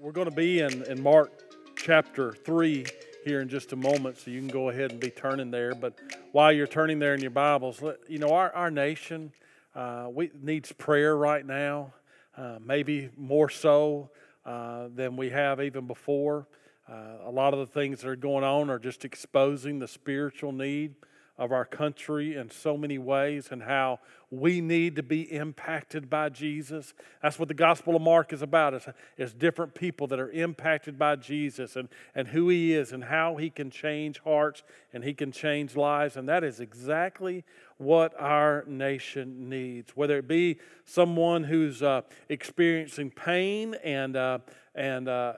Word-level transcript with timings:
we're 0.00 0.12
going 0.12 0.30
to 0.30 0.34
be 0.34 0.60
in, 0.60 0.82
in 0.84 1.02
Mark 1.02 1.30
chapter 1.76 2.32
3 2.32 2.86
here 3.22 3.42
in 3.42 3.50
just 3.50 3.74
a 3.74 3.76
moment, 3.76 4.16
so 4.16 4.30
you 4.30 4.38
can 4.38 4.48
go 4.48 4.70
ahead 4.70 4.92
and 4.92 4.98
be 4.98 5.10
turning 5.10 5.50
there. 5.50 5.74
But 5.74 5.98
while 6.32 6.50
you're 6.50 6.66
turning 6.66 6.98
there 6.98 7.12
in 7.12 7.20
your 7.20 7.30
Bibles, 7.30 7.82
let, 7.82 7.98
you 8.08 8.18
know, 8.18 8.32
our, 8.32 8.50
our 8.54 8.70
nation 8.70 9.30
uh, 9.74 10.08
we, 10.10 10.30
needs 10.40 10.72
prayer 10.72 11.14
right 11.14 11.44
now, 11.44 11.92
uh, 12.34 12.56
maybe 12.64 13.10
more 13.18 13.50
so 13.50 14.08
uh, 14.46 14.88
than 14.94 15.18
we 15.18 15.28
have 15.28 15.60
even 15.60 15.86
before. 15.86 16.46
Uh, 16.90 17.18
a 17.26 17.30
lot 17.30 17.52
of 17.52 17.60
the 17.60 17.66
things 17.66 18.00
that 18.00 18.08
are 18.08 18.16
going 18.16 18.42
on 18.42 18.70
are 18.70 18.78
just 18.78 19.04
exposing 19.04 19.80
the 19.80 19.88
spiritual 19.88 20.50
need 20.50 20.94
of 21.40 21.52
our 21.52 21.64
country 21.64 22.36
in 22.36 22.50
so 22.50 22.76
many 22.76 22.98
ways 22.98 23.48
and 23.50 23.62
how 23.62 23.98
we 24.30 24.60
need 24.60 24.94
to 24.94 25.02
be 25.02 25.22
impacted 25.22 26.10
by 26.10 26.28
Jesus. 26.28 26.92
That's 27.22 27.38
what 27.38 27.48
the 27.48 27.54
Gospel 27.54 27.96
of 27.96 28.02
Mark 28.02 28.34
is 28.34 28.42
about. 28.42 28.74
It's 29.16 29.32
different 29.32 29.74
people 29.74 30.06
that 30.08 30.20
are 30.20 30.30
impacted 30.30 30.98
by 30.98 31.16
Jesus 31.16 31.76
and, 31.76 31.88
and 32.14 32.28
who 32.28 32.50
he 32.50 32.74
is 32.74 32.92
and 32.92 33.04
how 33.04 33.36
he 33.36 33.48
can 33.48 33.70
change 33.70 34.20
hearts 34.20 34.62
and 34.92 35.02
he 35.02 35.14
can 35.14 35.32
change 35.32 35.74
lives. 35.74 36.14
And 36.14 36.28
that 36.28 36.44
is 36.44 36.60
exactly 36.60 37.42
what 37.78 38.12
our 38.20 38.62
nation 38.68 39.48
needs. 39.48 39.96
Whether 39.96 40.18
it 40.18 40.28
be 40.28 40.58
someone 40.84 41.44
who's 41.44 41.82
uh, 41.82 42.02
experiencing 42.28 43.10
pain 43.10 43.74
and, 43.82 44.14
uh, 44.14 44.38
and 44.74 45.08
uh, 45.08 45.32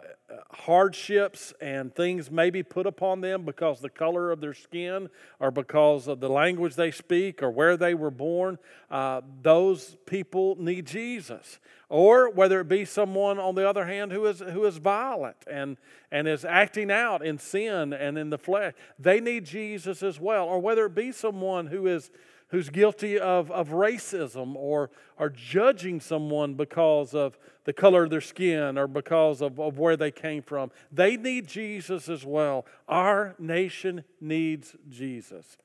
hardships 0.51 1.55
and 1.61 1.95
things 1.95 2.31
maybe 2.31 2.63
put 2.63 2.87
upon 2.87 3.21
them 3.23 3.45
because 3.45 3.81
the 3.81 3.89
color 3.89 4.31
of 4.31 4.41
their 4.41 4.53
skin 4.53 5.09
or 5.41 5.51
because 5.51 6.07
of 6.07 6.21
the 6.21 6.29
language 6.29 6.75
they 6.75 6.91
speak 6.91 7.43
or 7.43 7.51
where 7.51 7.77
they 7.77 7.95
were 7.95 8.11
born, 8.11 8.59
uh, 8.91 9.23
those 9.41 9.97
people 10.07 10.57
need 10.59 10.87
Jesus. 10.87 11.59
Or 11.89 12.31
whether 12.31 12.61
it 12.61 12.69
be 12.69 12.85
someone, 12.85 13.39
on 13.39 13.55
the 13.55 13.69
other 13.69 13.87
hand, 13.87 14.13
who 14.13 14.25
is, 14.27 14.41
who 14.41 14.65
is 14.65 14.79
violent 14.79 15.37
and, 15.51 15.77
and 16.11 16.27
is 16.27 16.45
acting 16.45 16.91
out 16.91 17.25
in 17.25 17.39
sin 17.39 17.93
and 17.93 18.17
in 18.17 18.31
the 18.31 18.39
flesh, 18.39 18.73
they 18.99 19.21
need 19.21 19.45
Jesus 19.45 20.03
as 20.03 20.19
well. 20.19 20.47
Or 20.47 20.59
whether 20.59 20.87
it 20.87 20.95
be 20.95 21.13
someone 21.13 21.67
who 21.67 21.87
is 21.87 22.11
who's 22.53 22.69
guilty 22.69 23.19
of, 23.19 23.51
of 23.51 23.71
racism 23.71 24.55
or 24.55 24.91
are 25.19 25.31
judging 25.31 26.01
someone 26.01 26.53
because 26.53 27.15
of 27.15 27.39
the 27.65 27.73
color 27.73 28.05
of 28.05 28.11
their 28.11 28.21
skin 28.21 28.77
or 28.77 28.87
because 28.87 29.41
of, 29.41 29.59
of 29.59 29.79
where 29.79 29.97
they 29.97 30.11
came 30.11 30.43
from. 30.43 30.71
They 30.93 31.17
need 31.17 31.49
Jesus 31.49 32.11
as 32.11 32.27
well. 32.27 32.67
Our 32.87 33.35
nation 33.39 34.05
needs 34.21 34.77
Jesus. 34.91 35.57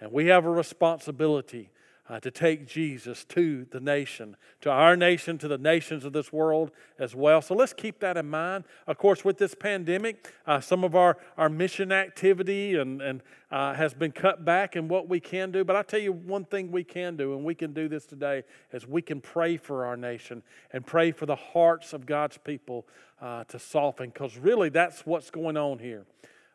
And 0.00 0.10
we 0.10 0.26
have 0.26 0.44
a 0.44 0.50
responsibility 0.50 1.70
uh, 2.08 2.18
to 2.20 2.30
take 2.30 2.66
Jesus 2.66 3.24
to 3.24 3.64
the 3.70 3.80
nation, 3.80 4.36
to 4.60 4.70
our 4.70 4.96
nation, 4.96 5.38
to 5.38 5.48
the 5.48 5.58
nations 5.58 6.04
of 6.04 6.12
this 6.12 6.32
world 6.32 6.70
as 6.98 7.14
well. 7.14 7.40
So 7.40 7.54
let's 7.54 7.72
keep 7.72 8.00
that 8.00 8.16
in 8.16 8.28
mind. 8.28 8.64
Of 8.86 8.98
course, 8.98 9.24
with 9.24 9.38
this 9.38 9.54
pandemic, 9.54 10.28
uh, 10.46 10.60
some 10.60 10.84
of 10.84 10.96
our, 10.96 11.16
our 11.38 11.48
mission 11.48 11.92
activity 11.92 12.74
and, 12.74 13.00
and 13.00 13.22
uh, 13.50 13.74
has 13.74 13.94
been 13.94 14.12
cut 14.12 14.44
back 14.44 14.74
in 14.74 14.88
what 14.88 15.08
we 15.08 15.20
can 15.20 15.52
do. 15.52 15.64
But 15.64 15.76
I 15.76 15.82
tell 15.82 16.00
you 16.00 16.12
one 16.12 16.44
thing 16.44 16.72
we 16.72 16.84
can 16.84 17.16
do, 17.16 17.34
and 17.34 17.44
we 17.44 17.54
can 17.54 17.72
do 17.72 17.88
this 17.88 18.04
today, 18.04 18.42
is 18.72 18.86
we 18.86 19.02
can 19.02 19.20
pray 19.20 19.56
for 19.56 19.84
our 19.84 19.96
nation 19.96 20.42
and 20.72 20.84
pray 20.84 21.12
for 21.12 21.26
the 21.26 21.36
hearts 21.36 21.92
of 21.92 22.04
God's 22.04 22.38
people 22.38 22.86
uh, 23.20 23.44
to 23.44 23.58
soften, 23.58 24.10
because 24.10 24.36
really 24.36 24.68
that's 24.68 25.06
what's 25.06 25.30
going 25.30 25.56
on 25.56 25.78
here. 25.78 26.04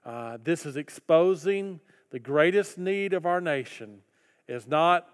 Uh, 0.05 0.37
this 0.43 0.65
is 0.65 0.75
exposing 0.75 1.79
the 2.11 2.19
greatest 2.19 2.77
need 2.77 3.13
of 3.13 3.25
our 3.25 3.41
nation 3.41 3.99
is 4.47 4.67
not 4.67 5.07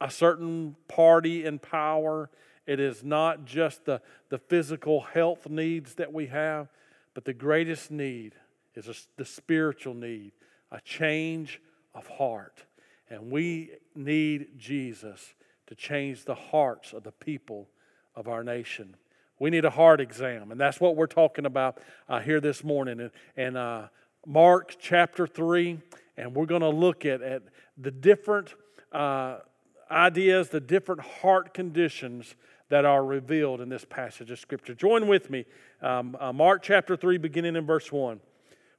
a 0.00 0.10
certain 0.10 0.76
party 0.88 1.44
in 1.44 1.58
power. 1.58 2.30
It 2.66 2.80
is 2.80 3.02
not 3.02 3.44
just 3.44 3.84
the, 3.84 4.00
the 4.28 4.38
physical 4.38 5.00
health 5.00 5.48
needs 5.48 5.94
that 5.94 6.12
we 6.12 6.26
have, 6.26 6.68
but 7.14 7.24
the 7.24 7.32
greatest 7.32 7.90
need 7.90 8.34
is 8.74 8.88
a, 8.88 8.94
the 9.16 9.24
spiritual 9.24 9.94
need, 9.94 10.32
a 10.70 10.80
change 10.80 11.60
of 11.94 12.06
heart. 12.06 12.64
And 13.08 13.30
we 13.30 13.70
need 13.94 14.58
Jesus 14.58 15.34
to 15.68 15.74
change 15.74 16.24
the 16.24 16.34
hearts 16.34 16.92
of 16.92 17.04
the 17.04 17.12
people 17.12 17.68
of 18.14 18.28
our 18.28 18.44
nation. 18.44 18.96
We 19.38 19.50
need 19.50 19.64
a 19.64 19.70
heart 19.70 20.00
exam, 20.00 20.50
and 20.50 20.60
that's 20.60 20.80
what 20.80 20.96
we're 20.96 21.06
talking 21.06 21.46
about 21.46 21.78
uh, 22.08 22.20
here 22.20 22.40
this 22.40 22.64
morning. 22.64 23.00
And, 23.00 23.10
and 23.36 23.56
uh, 23.56 23.88
Mark 24.26 24.76
chapter 24.80 25.26
3, 25.26 25.78
and 26.16 26.34
we're 26.34 26.46
going 26.46 26.62
to 26.62 26.70
look 26.70 27.04
at, 27.04 27.22
at 27.22 27.42
the 27.76 27.90
different. 27.90 28.54
Uh, 28.92 29.38
ideas, 29.90 30.48
the 30.48 30.60
different 30.60 31.00
heart 31.00 31.54
conditions 31.54 32.34
that 32.68 32.84
are 32.84 33.04
revealed 33.04 33.60
in 33.60 33.68
this 33.68 33.84
passage 33.84 34.30
of 34.30 34.38
Scripture. 34.38 34.74
Join 34.74 35.06
with 35.06 35.30
me, 35.30 35.44
um, 35.80 36.16
uh, 36.18 36.32
Mark 36.32 36.62
chapter 36.62 36.96
3, 36.96 37.18
beginning 37.18 37.56
in 37.56 37.64
verse 37.64 37.92
1, 37.92 38.20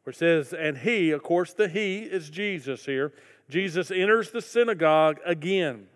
where 0.03 0.11
it 0.11 0.17
says, 0.17 0.53
And 0.53 0.79
he, 0.79 1.11
of 1.11 1.23
course, 1.23 1.53
the 1.53 1.69
he 1.69 1.99
is 1.99 2.29
Jesus 2.29 2.85
here. 2.85 3.13
Jesus 3.49 3.91
enters 3.91 4.31
the 4.31 4.41
synagogue 4.41 5.19
again. 5.25 5.87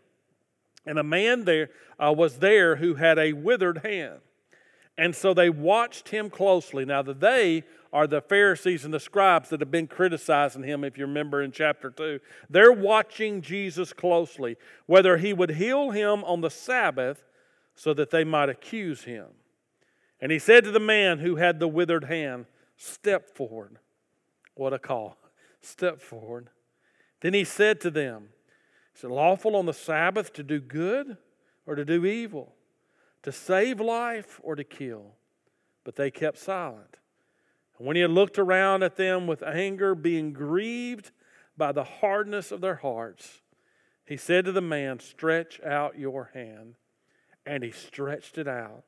And 0.85 0.97
a 0.97 1.03
man 1.03 1.43
there 1.43 1.69
uh, 1.99 2.13
was 2.15 2.39
there 2.39 2.77
who 2.77 2.95
had 2.95 3.19
a 3.19 3.33
withered 3.33 3.79
hand. 3.79 4.19
And 4.97 5.15
so 5.15 5.33
they 5.33 5.49
watched 5.49 6.09
him 6.09 6.29
closely. 6.29 6.85
Now, 6.85 7.01
the 7.01 7.13
they 7.13 7.63
are 7.93 8.07
the 8.07 8.21
Pharisees 8.21 8.85
and 8.85 8.93
the 8.93 8.99
scribes 8.99 9.49
that 9.49 9.59
have 9.59 9.71
been 9.71 9.87
criticizing 9.87 10.63
him, 10.63 10.83
if 10.83 10.97
you 10.97 11.05
remember 11.05 11.41
in 11.41 11.51
chapter 11.51 11.89
2. 11.89 12.19
They're 12.49 12.71
watching 12.71 13.41
Jesus 13.41 13.91
closely, 13.91 14.55
whether 14.85 15.17
he 15.17 15.33
would 15.33 15.51
heal 15.51 15.91
him 15.91 16.23
on 16.23 16.41
the 16.41 16.49
Sabbath 16.49 17.23
so 17.75 17.93
that 17.93 18.11
they 18.11 18.23
might 18.23 18.49
accuse 18.49 19.03
him. 19.03 19.27
And 20.21 20.31
he 20.31 20.39
said 20.39 20.63
to 20.63 20.71
the 20.71 20.79
man 20.79 21.19
who 21.19 21.35
had 21.35 21.59
the 21.59 21.67
withered 21.67 22.05
hand, 22.05 22.45
Step 22.77 23.35
forward. 23.35 23.77
What 24.55 24.73
a 24.73 24.79
call. 24.79 25.17
Step 25.61 26.01
forward. 26.01 26.49
Then 27.19 27.33
he 27.33 27.43
said 27.43 27.81
to 27.81 27.91
them, 27.91 28.29
Is 28.95 29.03
it 29.03 29.09
lawful 29.09 29.55
on 29.55 29.65
the 29.65 29.73
Sabbath 29.73 30.33
to 30.33 30.43
do 30.43 30.59
good 30.59 31.17
or 31.65 31.75
to 31.75 31.85
do 31.85 32.05
evil? 32.05 32.55
To 33.23 33.31
save 33.31 33.79
life 33.79 34.39
or 34.43 34.55
to 34.55 34.63
kill? 34.63 35.13
But 35.83 35.95
they 35.95 36.09
kept 36.09 36.37
silent. 36.37 36.97
When 37.83 37.95
he 37.95 38.03
had 38.03 38.11
looked 38.11 38.37
around 38.37 38.83
at 38.83 38.95
them 38.95 39.25
with 39.25 39.41
anger, 39.41 39.95
being 39.95 40.33
grieved 40.33 41.09
by 41.57 41.71
the 41.71 41.83
hardness 41.83 42.51
of 42.51 42.61
their 42.61 42.75
hearts, 42.75 43.41
he 44.05 44.17
said 44.17 44.45
to 44.45 44.51
the 44.51 44.61
man, 44.61 44.99
Stretch 44.99 45.59
out 45.61 45.97
your 45.97 46.29
hand. 46.35 46.75
And 47.43 47.63
he 47.63 47.71
stretched 47.71 48.37
it 48.37 48.47
out, 48.47 48.83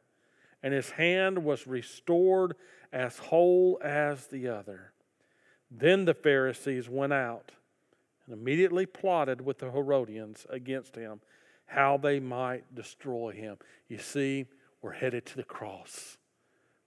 and 0.61 0.75
his 0.75 0.91
hand 0.91 1.43
was 1.43 1.65
restored 1.65 2.55
as 2.91 3.17
whole 3.17 3.79
as 3.83 4.27
the 4.27 4.47
other. 4.47 4.93
Then 5.71 6.05
the 6.05 6.13
Pharisees 6.13 6.87
went 6.87 7.13
out 7.13 7.51
and 8.27 8.33
immediately 8.35 8.85
plotted 8.85 9.41
with 9.41 9.57
the 9.57 9.71
Herodians 9.71 10.45
against 10.51 10.95
him, 10.95 11.19
how 11.65 11.97
they 11.97 12.19
might 12.19 12.75
destroy 12.75 13.31
him. 13.31 13.57
You 13.87 13.97
see, 13.97 14.45
we're 14.83 14.91
headed 14.91 15.25
to 15.25 15.35
the 15.35 15.43
cross. 15.43 16.19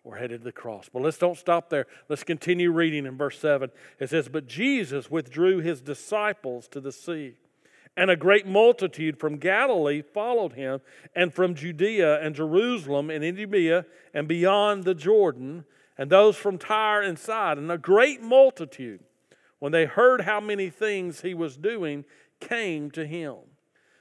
We're 0.06 0.19
headed 0.19 0.43
to 0.43 0.44
the 0.44 0.53
cross. 0.53 0.89
But 0.93 1.03
let's 1.03 1.19
don't 1.19 1.37
stop 1.37 1.69
there. 1.69 1.89
Let's 2.09 2.22
continue 2.22 2.71
reading 2.71 3.06
in 3.06 3.17
verse 3.17 3.41
7. 3.41 3.72
It 3.99 4.09
says, 4.09 4.28
But 4.28 4.47
Jesus 4.47 5.11
withdrew 5.11 5.59
his 5.59 5.81
disciples 5.81 6.69
to 6.69 6.81
the 6.81 6.93
sea. 6.93 7.34
And 7.97 8.09
a 8.09 8.15
great 8.15 8.47
multitude 8.47 9.19
from 9.19 9.39
Galilee 9.39 10.03
followed 10.03 10.53
him, 10.53 10.81
and 11.16 11.34
from 11.34 11.56
Judea 11.56 12.21
and 12.21 12.37
Jerusalem 12.37 13.11
and 13.11 13.25
Idumea 13.25 13.84
and 14.15 14.28
beyond 14.28 14.84
the 14.84 14.95
Jordan, 14.95 15.65
and 15.99 16.09
those 16.09 16.37
from 16.37 16.56
Tyre 16.56 17.03
and 17.03 17.19
Sidon. 17.19 17.65
And 17.65 17.72
a 17.72 17.78
great 17.78 18.22
multitude, 18.22 19.00
when 19.59 19.72
they 19.72 19.87
heard 19.87 20.21
how 20.21 20.39
many 20.39 20.71
things 20.71 21.22
he 21.22 21.34
was 21.34 21.56
doing, 21.56 22.05
came 22.39 22.93
to 22.93 23.09
him. 23.09 23.39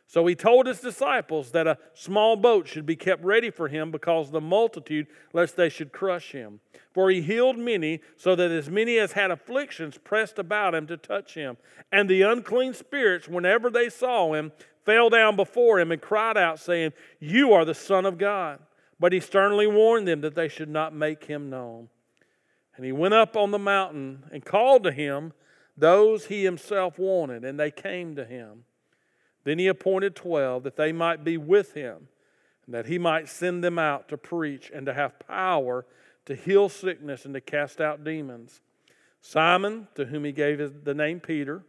So 0.08 0.26
he 0.28 0.36
told 0.36 0.68
his 0.68 0.82
disciples 0.82 1.52
that 1.52 1.68
a 1.68 1.80
small 1.94 2.36
boat 2.36 2.68
should 2.68 2.86
be 2.86 2.96
kept 2.96 3.24
ready 3.24 3.50
for 3.50 3.68
him 3.68 3.92
because 3.92 4.28
of 4.28 4.34
the 4.34 4.42
multitude, 4.42 5.08
lest 5.34 5.56
they 5.56 5.70
should 5.70 5.92
crush 5.92 6.32
him. 6.32 6.60
For 6.94 7.10
he 7.10 7.22
healed 7.22 7.58
many, 7.58 8.02
so 8.16 8.36
that 8.36 8.52
as 8.52 8.70
many 8.70 9.00
as 9.00 9.14
had 9.14 9.32
afflictions 9.32 9.98
pressed 9.98 10.38
about 10.38 10.76
him 10.76 10.86
to 10.88 10.98
touch 10.98 11.34
him. 11.34 11.58
And 11.92 12.08
the 12.08 12.22
unclean 12.22 12.74
spirits, 12.74 13.28
whenever 13.28 13.70
they 13.70 13.90
saw 13.90 14.34
him, 14.34 14.52
fell 14.86 15.10
down 15.10 15.36
before 15.36 15.80
him 15.80 15.92
and 15.92 16.02
cried 16.02 16.38
out, 16.38 16.60
saying, 16.60 16.94
You 17.20 17.54
are 17.54 17.66
the 17.66 17.74
Son 17.74 18.06
of 18.06 18.18
God. 18.20 18.60
But 19.00 19.12
he 19.12 19.20
sternly 19.20 19.68
warned 19.68 20.08
them 20.08 20.22
that 20.22 20.36
they 20.36 20.48
should 20.48 20.70
not 20.70 20.94
make 20.94 21.26
him 21.26 21.50
known. 21.50 21.90
And 22.78 22.86
he 22.86 22.92
went 22.92 23.14
up 23.14 23.36
on 23.36 23.52
the 23.52 23.60
mountain 23.60 24.24
and 24.32 24.46
called 24.46 24.84
to 24.84 24.92
him 24.92 25.34
those 25.78 26.28
he 26.28 26.44
himself 26.44 26.98
wanted, 26.98 27.44
and 27.44 27.60
they 27.60 27.72
came 27.72 28.16
to 28.16 28.24
him. 28.24 28.64
Then 29.46 29.60
he 29.60 29.68
appointed 29.68 30.16
twelve 30.16 30.64
that 30.64 30.76
they 30.76 30.92
might 30.92 31.24
be 31.24 31.38
with 31.38 31.74
him, 31.74 32.10
and 32.66 32.76
that 32.76 32.88
he 32.88 33.00
might 33.00 33.30
send 33.30 33.64
them 33.64 33.80
out 33.80 34.10
to 34.10 34.18
preach 34.18 34.70
and 34.74 34.86
to 34.86 34.94
have 34.94 35.20
power 35.20 35.86
to 36.26 36.36
heal 36.36 36.68
sickness 36.68 37.24
and 37.24 37.34
to 37.36 37.42
cast 37.42 37.80
out 37.80 38.04
demons. 38.04 38.60
Simon, 39.22 39.88
to 39.96 40.06
whom 40.06 40.26
he 40.26 40.32
gave 40.32 40.84
the 40.84 40.94
name 40.94 41.20
Peter, 41.20 41.64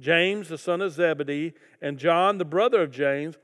James, 0.00 0.48
the 0.48 0.58
son 0.58 0.80
of 0.80 0.92
Zebedee, 0.92 1.52
and 1.80 1.98
John, 1.98 2.38
the 2.38 2.44
brother 2.44 2.82
of 2.82 2.90
James, 2.90 3.36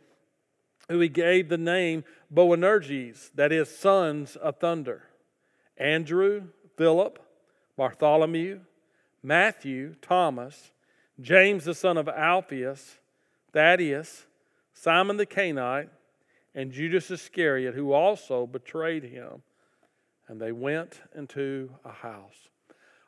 who 0.88 1.00
he 1.00 1.08
gave 1.08 1.49
the 1.49 1.58
name 1.58 2.05
Boanerges, 2.31 3.31
that 3.34 3.52
is, 3.52 3.69
sons 3.69 4.37
of 4.37 4.58
thunder, 4.58 5.02
Andrew, 5.76 6.44
Philip, 6.76 7.19
Bartholomew, 7.76 8.61
Matthew, 9.22 9.96
Thomas, 10.00 10.72
James 11.20 11.64
the 11.64 11.75
son 11.75 11.99
of 11.99 12.08
Alphaeus, 12.08 12.99
Thaddeus, 13.56 14.26
Simon 14.75 15.17
the 15.17 15.25
Canaanite, 15.25 15.88
and 16.55 16.70
Judas 16.70 17.11
Iscariot, 17.11 17.75
who 17.75 17.93
also 17.93 18.47
betrayed 18.47 19.05
him. 19.05 19.41
And 20.29 20.38
they 20.38 20.53
went 20.53 21.00
into 21.14 21.70
a 21.82 21.91
house 21.91 22.50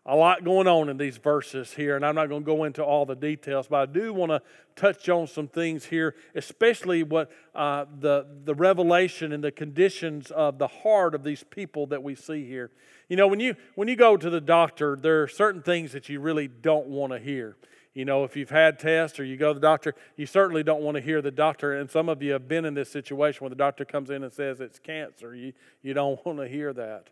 a 0.08 0.16
lot 0.16 0.42
going 0.42 0.66
on 0.66 0.88
in 0.88 0.96
these 0.96 1.18
verses 1.18 1.74
here, 1.74 1.94
and 1.94 2.04
I'm 2.04 2.14
not 2.14 2.30
going 2.30 2.40
to 2.40 2.46
go 2.46 2.64
into 2.64 2.82
all 2.82 3.04
the 3.04 3.14
details, 3.14 3.68
but 3.68 3.76
I 3.76 3.92
do 3.92 4.14
want 4.14 4.30
to 4.32 4.40
touch 4.74 5.06
on 5.10 5.26
some 5.26 5.48
things 5.48 5.84
here, 5.84 6.14
especially 6.34 7.02
what 7.02 7.30
uh, 7.54 7.84
the, 8.00 8.26
the 8.44 8.54
revelation 8.54 9.34
and 9.34 9.44
the 9.44 9.52
conditions 9.52 10.30
of 10.30 10.58
the 10.58 10.66
heart 10.66 11.14
of 11.14 11.24
these 11.24 11.44
people 11.44 11.86
that 11.88 12.02
we 12.02 12.14
see 12.14 12.46
here. 12.46 12.70
You 13.10 13.16
know, 13.16 13.26
when 13.26 13.38
you, 13.38 13.54
when 13.74 13.86
you 13.86 13.96
go 13.96 14.16
to 14.16 14.30
the 14.30 14.40
doctor, 14.40 14.96
there 14.96 15.22
are 15.22 15.28
certain 15.28 15.60
things 15.60 15.92
that 15.92 16.08
you 16.08 16.20
really 16.20 16.48
don't 16.48 16.86
want 16.86 17.12
to 17.12 17.18
hear. 17.18 17.58
You 17.94 18.04
know, 18.04 18.24
if 18.24 18.36
you've 18.36 18.50
had 18.50 18.78
tests 18.78 19.18
or 19.18 19.24
you 19.24 19.36
go 19.36 19.48
to 19.48 19.54
the 19.54 19.66
doctor, 19.66 19.94
you 20.16 20.26
certainly 20.26 20.62
don't 20.62 20.82
want 20.82 20.96
to 20.96 21.00
hear 21.00 21.20
the 21.20 21.30
doctor. 21.30 21.76
And 21.76 21.90
some 21.90 22.08
of 22.08 22.22
you 22.22 22.32
have 22.32 22.46
been 22.46 22.64
in 22.64 22.74
this 22.74 22.90
situation 22.90 23.40
where 23.40 23.50
the 23.50 23.56
doctor 23.56 23.84
comes 23.84 24.10
in 24.10 24.22
and 24.22 24.32
says 24.32 24.60
it's 24.60 24.78
cancer. 24.78 25.34
You, 25.34 25.52
you 25.82 25.94
don't 25.94 26.24
want 26.26 26.38
to 26.38 26.48
hear 26.48 26.72
that. 26.72 27.08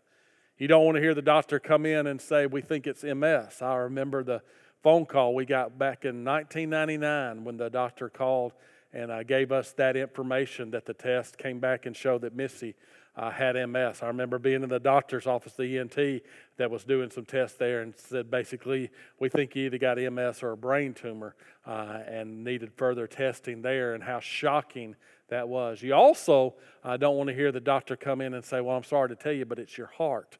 You 0.57 0.67
don't 0.67 0.85
want 0.85 0.95
to 0.95 1.01
hear 1.01 1.13
the 1.13 1.21
doctor 1.21 1.59
come 1.59 1.85
in 1.85 2.07
and 2.07 2.21
say, 2.21 2.45
We 2.45 2.61
think 2.61 2.87
it's 2.87 3.03
MS. 3.03 3.61
I 3.61 3.75
remember 3.75 4.23
the 4.23 4.41
phone 4.81 5.05
call 5.05 5.35
we 5.35 5.45
got 5.45 5.77
back 5.77 6.05
in 6.05 6.23
1999 6.23 7.43
when 7.43 7.57
the 7.57 7.69
doctor 7.69 8.09
called 8.09 8.53
and 8.93 9.11
uh, 9.11 9.23
gave 9.23 9.51
us 9.51 9.73
that 9.73 9.95
information 9.95 10.71
that 10.71 10.85
the 10.85 10.93
test 10.93 11.37
came 11.37 11.59
back 11.59 11.85
and 11.85 11.95
showed 11.95 12.21
that 12.21 12.35
Missy 12.35 12.75
uh, 13.17 13.31
had 13.31 13.55
MS. 13.55 14.03
I 14.03 14.07
remember 14.07 14.37
being 14.37 14.61
in 14.61 14.69
the 14.69 14.79
doctor's 14.79 15.25
office, 15.25 15.53
the 15.53 15.79
ENT, 15.79 16.21
that 16.57 16.69
was 16.69 16.83
doing 16.83 17.09
some 17.09 17.25
tests 17.25 17.57
there 17.57 17.81
and 17.81 17.95
said 17.97 18.29
basically, 18.29 18.91
we 19.19 19.27
think 19.27 19.55
you 19.55 19.65
either 19.65 19.79
got 19.79 19.97
MS 19.97 20.43
or 20.43 20.51
a 20.51 20.57
brain 20.57 20.93
tumor 20.93 21.35
uh, 21.65 21.99
and 22.07 22.43
needed 22.43 22.71
further 22.75 23.07
testing 23.07 23.63
there, 23.63 23.95
and 23.95 24.03
how 24.03 24.19
shocking 24.19 24.95
that 25.29 25.49
was. 25.49 25.81
You 25.81 25.95
also 25.95 26.53
uh, 26.83 26.95
don't 26.97 27.17
want 27.17 27.29
to 27.29 27.35
hear 27.35 27.51
the 27.51 27.59
doctor 27.59 27.95
come 27.95 28.21
in 28.21 28.35
and 28.35 28.45
say, 28.45 28.61
Well, 28.61 28.77
I'm 28.77 28.83
sorry 28.83 29.09
to 29.09 29.15
tell 29.15 29.33
you, 29.33 29.45
but 29.45 29.57
it's 29.59 29.77
your 29.77 29.87
heart. 29.87 30.37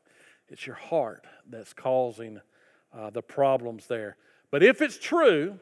It's 0.50 0.66
your 0.66 0.76
heart 0.76 1.26
that's 1.50 1.74
causing 1.74 2.40
uh, 2.98 3.10
the 3.10 3.22
problems 3.22 3.88
there. 3.88 4.18
But 4.52 4.64
if 4.64 4.82
it's 4.82 4.98
true, 4.98 5.60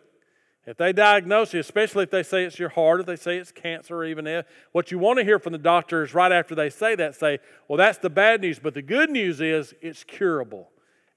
if 0.65 0.77
they 0.77 0.91
diagnose 0.93 1.53
you, 1.53 1.59
especially 1.59 2.03
if 2.03 2.11
they 2.11 2.23
say 2.23 2.43
it's 2.43 2.57
your 2.57 2.69
heart, 2.69 2.99
if 2.99 3.05
they 3.05 3.15
say 3.15 3.37
it's 3.37 3.51
cancer, 3.51 4.03
even 4.03 4.25
if, 4.25 4.45
what 4.71 4.89
you 4.89 4.97
want 4.97 5.19
to 5.19 5.23
hear 5.23 5.37
from 5.37 5.53
the 5.53 5.59
doctor 5.59 6.03
is 6.03 6.13
right 6.13 6.31
after 6.31 6.55
they 6.55 6.71
say 6.71 6.95
that, 6.95 7.15
say, 7.15 7.39
well, 7.67 7.77
that's 7.77 7.99
the 7.99 8.09
bad 8.09 8.41
news. 8.41 8.57
But 8.57 8.73
the 8.73 8.81
good 8.81 9.11
news 9.11 9.41
is 9.41 9.75
it's 9.81 10.03
curable. 10.03 10.71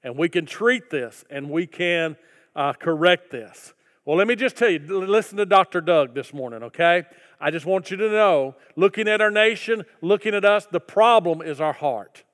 And 0.05 0.17
we 0.17 0.29
can 0.29 0.45
treat 0.45 0.91
this 0.91 1.25
and 1.31 1.49
we 1.51 1.67
can 1.67 2.17
uh, 2.55 2.75
correct 2.75 3.31
this. 3.31 3.73
Well, 4.05 4.17
let 4.17 4.27
me 4.27 4.37
just 4.37 4.57
tell 4.57 4.71
you, 4.71 4.79
listen 4.79 5.39
to 5.39 5.47
Dr. 5.47 5.81
Doug 5.81 6.15
this 6.15 6.33
morning, 6.33 6.63
okay? 6.65 7.05
I 7.41 7.51
just 7.51 7.67
want 7.67 7.91
you 7.91 7.97
to 7.99 8.11
know, 8.11 8.55
looking 8.75 9.09
at 9.09 9.21
our 9.21 9.31
nation, 9.31 9.85
looking 10.01 10.35
at 10.35 10.45
us, 10.45 10.67
the 10.67 10.81
problem 10.81 11.43
is 11.43 11.61
our 11.61 11.75
heart. 11.75 12.25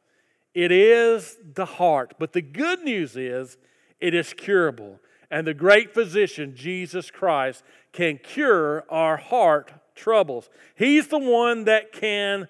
It 0.55 0.71
is 0.71 1.37
the 1.55 1.65
heart. 1.65 2.15
But 2.19 2.33
the 2.33 2.43
good 2.43 2.83
news 2.83 3.17
is 3.17 3.57
it 4.01 4.15
is 4.15 4.33
curable. 4.33 5.01
And 5.35 5.49
the 5.49 5.53
great 5.53 5.93
physician, 5.93 6.55
Jesus 6.55 7.11
Christ, 7.11 7.65
can 7.93 8.19
cure 8.19 8.85
our 8.89 9.17
heart 9.17 9.73
troubles. 9.97 10.49
He's 10.77 11.09
the 11.09 11.19
one 11.19 11.65
that 11.65 11.91
can 11.91 12.47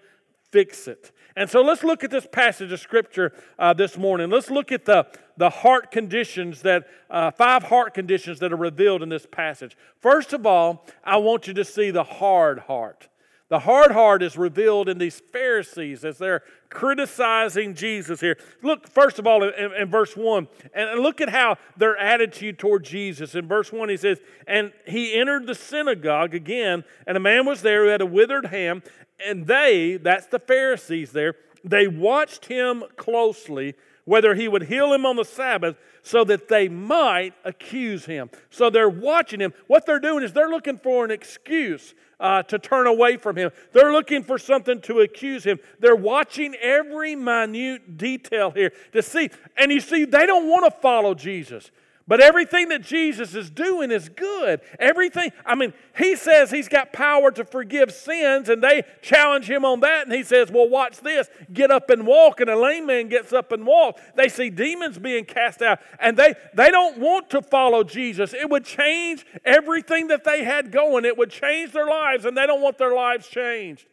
fix 0.53 0.87
it. 0.87 1.11
And 1.35 1.49
so 1.49 1.63
let's 1.63 1.83
look 1.83 2.05
at 2.05 2.11
this 2.11 2.27
passage 2.31 2.73
of 2.73 2.81
Scripture 2.81 3.33
uh, 3.59 3.73
this 3.73 3.97
morning. 3.97 4.29
Let's 4.29 4.51
look 4.51 4.71
at 4.71 4.85
the, 4.85 5.07
the 5.39 5.49
heart 5.49 5.93
conditions 5.93 6.61
that, 6.61 6.87
uh, 7.09 7.31
five 7.31 7.63
heart 7.63 7.95
conditions 7.95 8.39
that 8.41 8.53
are 8.53 8.57
revealed 8.57 9.03
in 9.03 9.09
this 9.09 9.27
passage. 9.33 9.79
First 10.01 10.35
of 10.35 10.45
all, 10.45 10.87
I 11.03 11.17
want 11.17 11.47
you 11.47 11.55
to 11.55 11.65
see 11.65 11.91
the 11.91 12.05
hard 12.05 12.59
heart. 12.59 13.09
The 13.55 13.61
hard 13.61 13.93
heart 13.93 14.21
is 14.25 14.37
revealed 14.37 14.89
in 14.89 14.99
these 14.99 15.21
Pharisees 15.21 16.05
as 16.05 16.19
they're 16.19 16.43
criticizing 16.71 17.77
Jesus 17.77 18.21
here. 18.21 18.37
Look, 18.63 18.89
first 18.89 19.21
of 19.21 19.29
all, 19.29 19.45
in, 19.45 19.73
in, 19.75 19.89
verse 19.89 20.17
1, 20.17 20.49
and 20.75 20.99
look 20.99 21.21
at 21.21 21.29
how 21.29 21.59
their 21.77 21.97
attitude 21.97 22.59
toward 22.59 22.83
Jesus. 22.83 23.37
In 23.37 23.47
verse 23.47 23.73
1, 23.73 23.91
he 23.91 23.97
says, 23.97 24.19
And 24.49 24.73
he 24.89 25.15
entered 25.15 25.47
the 25.47 25.55
synagogue 25.55 26.35
again, 26.35 26.83
and 27.07 27.17
a 27.17 27.21
man 27.21 27.47
was 27.47 27.63
there 27.63 27.85
who 27.85 27.91
had 27.91 28.01
a 28.01 28.07
withered 28.07 28.47
hand, 28.47 28.83
and 29.25 29.47
they, 29.47 29.99
that's 29.99 30.27
the 30.27 30.41
Pharisees 30.41 31.13
there, 31.13 31.37
they 31.63 31.87
watched 31.87 32.47
him 32.47 32.83
closely 32.97 33.75
whether 34.05 34.35
he 34.35 34.49
would 34.49 34.65
heal 34.65 34.93
him 34.93 35.07
on 35.07 35.17
the 35.17 35.25
Sabbath 35.25 35.77
so 36.03 36.25
that 36.25 36.49
they 36.49 36.69
might 36.69 37.33
accuse 37.45 38.05
him. 38.05 38.31
So 38.51 38.69
they're 38.71 38.89
watching 38.89 39.41
him. 39.41 39.55
What 39.67 39.87
they're 39.87 40.01
doing 40.01 40.23
is 40.23 40.33
they're 40.33 40.51
looking 40.51 40.79
for 40.79 41.05
an 41.05 41.11
excuse 41.11 41.95
uh, 42.21 42.43
to 42.45 42.59
turn 42.59 42.87
away 42.87 43.17
from 43.17 43.37
him. 43.37 43.51
They're 43.73 43.93
looking 43.93 44.23
for 44.23 44.39
something 44.39 44.81
to 44.83 45.01
accuse 45.01 45.45
him. 45.45 45.59
They're 45.81 45.97
watching 45.97 46.55
every 46.57 47.17
minute 47.17 47.97
detail 47.97 48.51
here 48.51 48.73
to 48.93 49.03
see. 49.03 49.31
And 49.57 49.73
you 49.73 49.81
see, 49.81 50.05
they 50.05 50.27
don't 50.27 50.49
want 50.49 50.65
to 50.73 50.81
follow 50.81 51.15
Jesus. 51.15 51.71
But 52.07 52.21
everything 52.21 52.69
that 52.69 52.83
Jesus 52.83 53.35
is 53.35 53.49
doing 53.49 53.91
is 53.91 54.11
good. 54.11 54.61
Everything, 54.79 55.33
I 55.47 55.55
mean, 55.55 55.73
he 55.97 56.17
says 56.17 56.51
he's 56.51 56.69
got 56.69 56.93
power 56.93 57.31
to 57.31 57.47
forgive 57.47 57.93
sins, 57.93 58.51
and 58.51 58.63
they 58.63 58.83
challenge 59.01 59.49
him 59.49 59.65
on 59.65 59.81
that. 59.81 60.07
And 60.07 60.15
he 60.15 60.23
says, 60.23 60.51
Well, 60.51 60.69
watch 60.69 60.99
this 60.99 61.31
get 61.51 61.71
up 61.71 61.89
and 61.89 62.07
walk. 62.07 62.41
And 62.41 62.51
a 62.51 62.57
lame 62.57 62.87
man 62.87 63.09
gets 63.09 63.33
up 63.33 63.53
and 63.53 63.67
walks. 63.67 64.03
They 64.17 64.29
see 64.29 64.51
demons 64.51 64.99
being 64.99 65.25
cast 65.25 65.63
out, 65.63 65.79
and 65.99 66.15
they, 66.15 66.35
they 66.53 66.71
don't 66.71 66.99
want 66.99 67.31
to 67.31 67.41
follow 67.41 67.83
Jesus. 67.83 68.35
It 68.35 68.51
would 68.51 68.67
change 68.67 69.25
everything 69.43 70.09
that 70.09 70.25
they 70.25 70.45
had 70.45 70.71
going, 70.71 71.07
it 71.07 71.17
would 71.17 71.31
change 71.31 71.73
their 71.73 71.87
lives, 71.87 72.27
and 72.27 72.37
they 72.37 72.47
don't 72.47 72.61
want 72.61 72.77
their 72.77 72.95
lives 72.95 73.29
changed. 73.29 73.87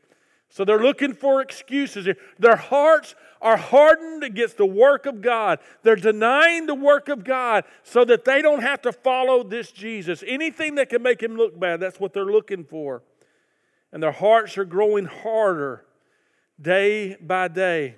So 0.49 0.65
they're 0.65 0.83
looking 0.83 1.13
for 1.13 1.41
excuses. 1.41 2.09
Their 2.37 2.57
hearts 2.57 3.15
are 3.41 3.57
hardened 3.57 4.23
against 4.23 4.57
the 4.57 4.65
work 4.65 5.05
of 5.05 5.21
God. 5.21 5.59
They're 5.83 5.95
denying 5.95 6.67
the 6.67 6.75
work 6.75 7.09
of 7.09 7.23
God 7.23 7.63
so 7.83 8.05
that 8.05 8.25
they 8.25 8.41
don't 8.41 8.61
have 8.61 8.81
to 8.83 8.93
follow 8.93 9.43
this 9.43 9.71
Jesus. 9.71 10.23
Anything 10.27 10.75
that 10.75 10.89
can 10.89 11.01
make 11.01 11.21
him 11.21 11.35
look 11.35 11.59
bad, 11.59 11.79
that's 11.79 11.99
what 11.99 12.13
they're 12.13 12.25
looking 12.25 12.63
for. 12.63 13.03
And 13.91 14.01
their 14.01 14.11
hearts 14.11 14.57
are 14.57 14.65
growing 14.65 15.05
harder 15.05 15.85
day 16.61 17.15
by 17.15 17.47
day. 17.47 17.95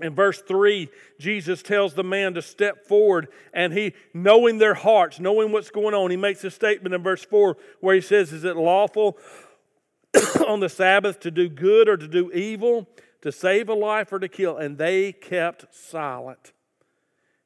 In 0.00 0.14
verse 0.14 0.40
3, 0.40 0.88
Jesus 1.20 1.62
tells 1.62 1.94
the 1.94 2.02
man 2.02 2.34
to 2.34 2.42
step 2.42 2.86
forward, 2.86 3.28
and 3.52 3.72
he, 3.72 3.92
knowing 4.12 4.58
their 4.58 4.74
hearts, 4.74 5.20
knowing 5.20 5.52
what's 5.52 5.70
going 5.70 5.94
on, 5.94 6.10
he 6.10 6.16
makes 6.16 6.42
a 6.42 6.50
statement 6.50 6.94
in 6.94 7.02
verse 7.02 7.24
4 7.24 7.56
where 7.80 7.94
he 7.94 8.00
says, 8.00 8.32
Is 8.32 8.42
it 8.42 8.56
lawful 8.56 9.16
on 10.48 10.58
the 10.58 10.68
Sabbath 10.68 11.20
to 11.20 11.30
do 11.30 11.48
good 11.48 11.88
or 11.88 11.96
to 11.96 12.08
do 12.08 12.32
evil, 12.32 12.88
to 13.24 13.32
save 13.32 13.70
a 13.70 13.74
life 13.74 14.12
or 14.12 14.18
to 14.18 14.28
kill, 14.28 14.58
and 14.58 14.76
they 14.76 15.10
kept 15.10 15.74
silent. 15.74 16.52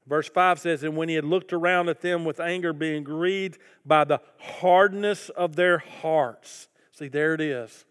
Verse 0.08 0.28
5 0.28 0.58
says, 0.58 0.82
And 0.82 0.96
when 0.96 1.08
he 1.08 1.14
had 1.14 1.24
looked 1.24 1.52
around 1.52 1.88
at 1.88 2.00
them 2.00 2.24
with 2.24 2.40
anger, 2.40 2.72
being 2.72 3.04
grieved 3.04 3.58
by 3.86 4.02
the 4.02 4.20
hardness 4.38 5.28
of 5.28 5.54
their 5.54 5.78
hearts. 5.78 6.66
See, 6.90 7.06
there 7.06 7.32
it 7.32 7.40
is. 7.40 7.84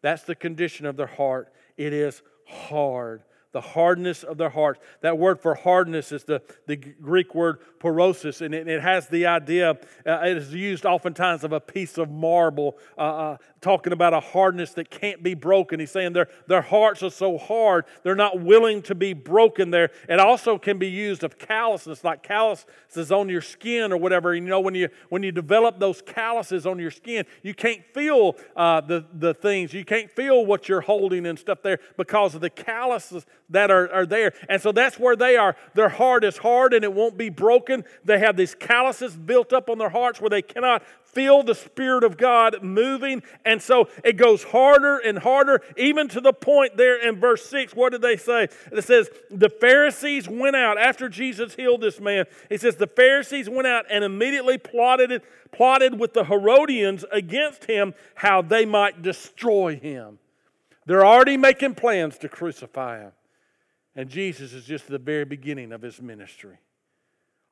That's 0.00 0.22
the 0.22 0.34
condition 0.34 0.86
of 0.86 0.96
their 0.96 1.06
heart. 1.06 1.52
It 1.76 1.92
is 1.92 2.22
hard 2.46 3.22
the 3.52 3.60
hardness 3.60 4.24
of 4.24 4.36
their 4.36 4.50
hearts. 4.50 4.80
That 5.00 5.16
word 5.16 5.40
for 5.40 5.54
hardness 5.54 6.12
is 6.12 6.24
the, 6.24 6.42
the 6.66 6.76
Greek 6.76 7.34
word 7.34 7.60
porosis, 7.80 8.42
and 8.42 8.54
it, 8.54 8.68
it 8.68 8.82
has 8.82 9.08
the 9.08 9.26
idea, 9.26 9.70
uh, 10.06 10.20
it 10.24 10.36
is 10.36 10.52
used 10.52 10.84
oftentimes 10.84 11.44
of 11.44 11.52
a 11.52 11.60
piece 11.60 11.96
of 11.96 12.10
marble, 12.10 12.76
uh, 12.98 13.00
uh, 13.00 13.36
talking 13.60 13.92
about 13.92 14.12
a 14.12 14.20
hardness 14.20 14.72
that 14.72 14.90
can't 14.90 15.22
be 15.22 15.34
broken. 15.34 15.80
He's 15.80 15.90
saying 15.90 16.12
their, 16.12 16.28
their 16.46 16.60
hearts 16.60 17.02
are 17.02 17.10
so 17.10 17.38
hard, 17.38 17.86
they're 18.02 18.14
not 18.14 18.40
willing 18.40 18.82
to 18.82 18.94
be 18.94 19.14
broken 19.14 19.70
there. 19.70 19.90
It 20.08 20.20
also 20.20 20.58
can 20.58 20.78
be 20.78 20.88
used 20.88 21.24
of 21.24 21.38
callousness, 21.38 22.04
like 22.04 22.22
calluses 22.22 23.10
on 23.10 23.28
your 23.28 23.40
skin 23.40 23.92
or 23.92 23.96
whatever. 23.96 24.34
You 24.34 24.42
know, 24.42 24.60
when 24.60 24.74
you, 24.74 24.88
when 25.08 25.22
you 25.22 25.32
develop 25.32 25.78
those 25.78 26.02
calluses 26.02 26.66
on 26.66 26.78
your 26.78 26.90
skin, 26.90 27.24
you 27.42 27.54
can't 27.54 27.82
feel 27.94 28.36
uh, 28.56 28.82
the, 28.82 29.06
the 29.14 29.32
things, 29.32 29.72
you 29.72 29.84
can't 29.84 30.10
feel 30.10 30.44
what 30.44 30.68
you're 30.68 30.82
holding 30.82 31.24
and 31.24 31.38
stuff 31.38 31.62
there 31.62 31.78
because 31.96 32.34
of 32.34 32.40
the 32.40 32.50
calluses 32.50 33.24
that 33.50 33.70
are, 33.70 33.90
are 33.92 34.06
there. 34.06 34.32
And 34.48 34.60
so 34.60 34.72
that's 34.72 34.98
where 34.98 35.16
they 35.16 35.36
are. 35.36 35.56
Their 35.74 35.88
heart 35.88 36.24
is 36.24 36.38
hard 36.38 36.74
and 36.74 36.84
it 36.84 36.92
won't 36.92 37.16
be 37.16 37.30
broken. 37.30 37.84
They 38.04 38.18
have 38.18 38.36
these 38.36 38.54
calluses 38.54 39.16
built 39.16 39.52
up 39.52 39.70
on 39.70 39.78
their 39.78 39.88
hearts 39.88 40.20
where 40.20 40.30
they 40.30 40.42
cannot 40.42 40.82
feel 41.04 41.42
the 41.42 41.54
Spirit 41.54 42.04
of 42.04 42.16
God 42.16 42.62
moving. 42.62 43.22
And 43.44 43.60
so 43.62 43.88
it 44.04 44.16
goes 44.16 44.44
harder 44.44 44.98
and 44.98 45.18
harder, 45.18 45.62
even 45.76 46.08
to 46.08 46.20
the 46.20 46.32
point 46.32 46.76
there 46.76 46.96
in 46.96 47.18
verse 47.18 47.46
6. 47.46 47.74
What 47.74 47.92
did 47.92 48.02
they 48.02 48.16
say? 48.16 48.48
It 48.70 48.84
says, 48.84 49.08
The 49.30 49.48
Pharisees 49.48 50.28
went 50.28 50.56
out 50.56 50.78
after 50.78 51.08
Jesus 51.08 51.54
healed 51.54 51.80
this 51.80 52.00
man. 52.00 52.26
He 52.48 52.58
says, 52.58 52.76
The 52.76 52.86
Pharisees 52.86 53.48
went 53.48 53.66
out 53.66 53.86
and 53.90 54.04
immediately 54.04 54.58
plotted, 54.58 55.10
it, 55.10 55.24
plotted 55.50 55.98
with 55.98 56.12
the 56.12 56.24
Herodians 56.24 57.04
against 57.10 57.64
him 57.64 57.94
how 58.16 58.42
they 58.42 58.66
might 58.66 59.02
destroy 59.02 59.76
him. 59.76 60.18
They're 60.86 61.04
already 61.04 61.36
making 61.36 61.74
plans 61.74 62.18
to 62.18 62.28
crucify 62.28 63.00
him. 63.00 63.12
And 63.98 64.08
Jesus 64.08 64.52
is 64.52 64.64
just 64.64 64.86
the 64.86 64.96
very 64.96 65.24
beginning 65.24 65.72
of 65.72 65.82
his 65.82 66.00
ministry. 66.00 66.58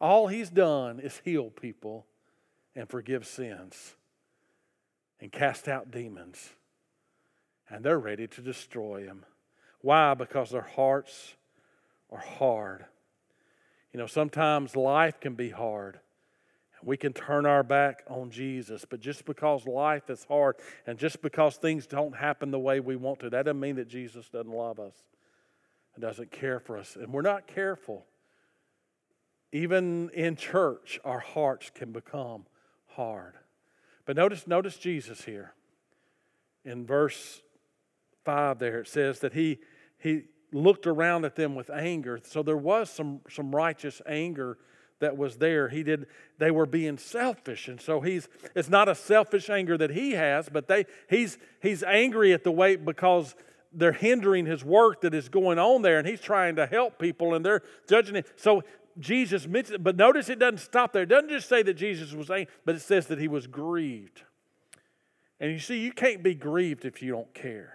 All 0.00 0.28
he's 0.28 0.48
done 0.48 1.00
is 1.00 1.20
heal 1.24 1.50
people 1.50 2.06
and 2.76 2.88
forgive 2.88 3.26
sins 3.26 3.96
and 5.20 5.32
cast 5.32 5.66
out 5.66 5.90
demons. 5.90 6.50
And 7.68 7.84
they're 7.84 7.98
ready 7.98 8.28
to 8.28 8.40
destroy 8.40 9.06
him. 9.06 9.24
Why? 9.80 10.14
Because 10.14 10.50
their 10.50 10.60
hearts 10.60 11.34
are 12.12 12.20
hard. 12.20 12.84
You 13.92 13.98
know, 13.98 14.06
sometimes 14.06 14.76
life 14.76 15.18
can 15.18 15.34
be 15.34 15.50
hard. 15.50 15.98
We 16.80 16.96
can 16.96 17.12
turn 17.12 17.44
our 17.44 17.64
back 17.64 18.04
on 18.06 18.30
Jesus, 18.30 18.84
but 18.88 19.00
just 19.00 19.24
because 19.24 19.66
life 19.66 20.10
is 20.10 20.22
hard 20.28 20.54
and 20.86 20.96
just 20.96 21.22
because 21.22 21.56
things 21.56 21.88
don't 21.88 22.14
happen 22.14 22.52
the 22.52 22.60
way 22.60 22.78
we 22.78 22.94
want 22.94 23.18
to, 23.20 23.30
that 23.30 23.46
doesn't 23.46 23.58
mean 23.58 23.74
that 23.76 23.88
Jesus 23.88 24.28
doesn't 24.28 24.52
love 24.52 24.78
us 24.78 24.94
and 25.96 26.02
doesn't 26.02 26.30
care 26.30 26.60
for 26.60 26.76
us. 26.76 26.96
And 26.96 27.12
we're 27.12 27.22
not 27.22 27.46
careful. 27.46 28.06
Even 29.52 30.10
in 30.10 30.36
church, 30.36 31.00
our 31.04 31.18
hearts 31.18 31.70
can 31.74 31.90
become 31.90 32.46
hard. 32.88 33.34
But 34.04 34.16
notice, 34.16 34.46
notice 34.46 34.76
Jesus 34.76 35.24
here. 35.24 35.54
In 36.64 36.86
verse 36.86 37.42
5 38.24 38.58
there, 38.58 38.80
it 38.80 38.88
says 38.88 39.20
that 39.20 39.32
he, 39.32 39.58
he 39.98 40.24
looked 40.52 40.86
around 40.86 41.24
at 41.24 41.36
them 41.36 41.54
with 41.54 41.70
anger. 41.70 42.20
So 42.22 42.42
there 42.42 42.56
was 42.56 42.90
some, 42.90 43.20
some 43.30 43.54
righteous 43.54 44.02
anger 44.06 44.58
that 44.98 45.16
was 45.16 45.36
there. 45.36 45.68
He 45.68 45.82
did 45.82 46.06
they 46.38 46.50
were 46.50 46.66
being 46.66 46.98
selfish. 46.98 47.68
And 47.68 47.80
so 47.80 48.00
he's 48.00 48.28
it's 48.54 48.68
not 48.68 48.88
a 48.88 48.94
selfish 48.94 49.50
anger 49.50 49.76
that 49.78 49.90
he 49.90 50.12
has, 50.12 50.48
but 50.48 50.68
they 50.68 50.86
he's 51.08 51.38
he's 51.60 51.82
angry 51.82 52.32
at 52.32 52.44
the 52.44 52.50
way 52.50 52.76
because 52.76 53.34
they're 53.76 53.92
hindering 53.92 54.46
his 54.46 54.64
work 54.64 55.02
that 55.02 55.14
is 55.14 55.28
going 55.28 55.58
on 55.58 55.82
there 55.82 55.98
and 55.98 56.08
he's 56.08 56.20
trying 56.20 56.56
to 56.56 56.66
help 56.66 56.98
people 56.98 57.34
and 57.34 57.44
they're 57.44 57.62
judging 57.88 58.16
it. 58.16 58.26
So 58.36 58.62
Jesus 58.98 59.46
mentioned, 59.46 59.84
but 59.84 59.96
notice 59.96 60.28
it 60.28 60.38
doesn't 60.38 60.58
stop 60.58 60.92
there. 60.92 61.02
It 61.02 61.08
doesn't 61.08 61.28
just 61.28 61.48
say 61.48 61.62
that 61.62 61.74
Jesus 61.74 62.12
was 62.12 62.30
angry, 62.30 62.48
but 62.64 62.74
it 62.74 62.80
says 62.80 63.06
that 63.08 63.18
he 63.18 63.28
was 63.28 63.46
grieved. 63.46 64.22
And 65.38 65.52
you 65.52 65.58
see, 65.58 65.78
you 65.78 65.92
can't 65.92 66.22
be 66.22 66.34
grieved 66.34 66.84
if 66.84 67.02
you 67.02 67.12
don't 67.12 67.32
care. 67.34 67.74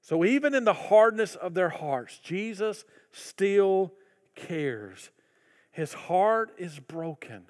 So 0.00 0.24
even 0.24 0.54
in 0.54 0.64
the 0.64 0.72
hardness 0.72 1.36
of 1.36 1.54
their 1.54 1.68
hearts, 1.68 2.18
Jesus 2.18 2.84
still 3.12 3.92
cares. 4.34 5.10
His 5.70 5.92
heart 5.92 6.52
is 6.58 6.78
broken. 6.78 7.46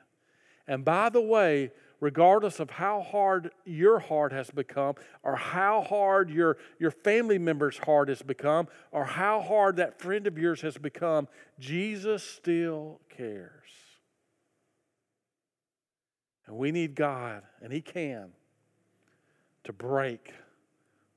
And 0.66 0.85
by 0.85 1.09
the 1.09 1.21
way, 1.21 1.71
regardless 2.00 2.61
of 2.61 2.71
how 2.71 3.00
hard 3.00 3.50
your 3.65 3.99
heart 3.99 4.33
has 4.33 4.50
become, 4.50 4.95
or 5.23 5.37
how 5.37 5.83
hard 5.83 6.31
your, 6.31 6.59
your 6.79 6.91
family 6.91 7.38
member's 7.38 7.79
heart 7.79 8.09
has 8.09 8.23
become, 8.23 8.69
or 8.93 9.05
how 9.05 9.41
hard 9.41 9.76
that 9.76 9.99
friend 9.99 10.26
of 10.26 10.37
yours 10.38 10.61
has 10.61 10.76
become, 10.76 11.29
Jesus 11.59 12.23
still 12.23 13.00
cares. 13.09 13.50
And 16.47 16.57
we 16.57 16.71
need 16.71 16.95
God, 16.95 17.43
and 17.62 17.73
He 17.73 17.81
can, 17.81 18.29
to 19.65 19.73
break 19.73 20.33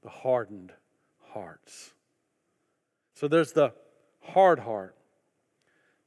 the 0.01 0.09
hardened 0.09 0.71
hearts. 1.33 1.93
So 3.13 3.27
there's 3.27 3.51
the 3.51 3.73
hard 4.21 4.59
heart. 4.59 4.95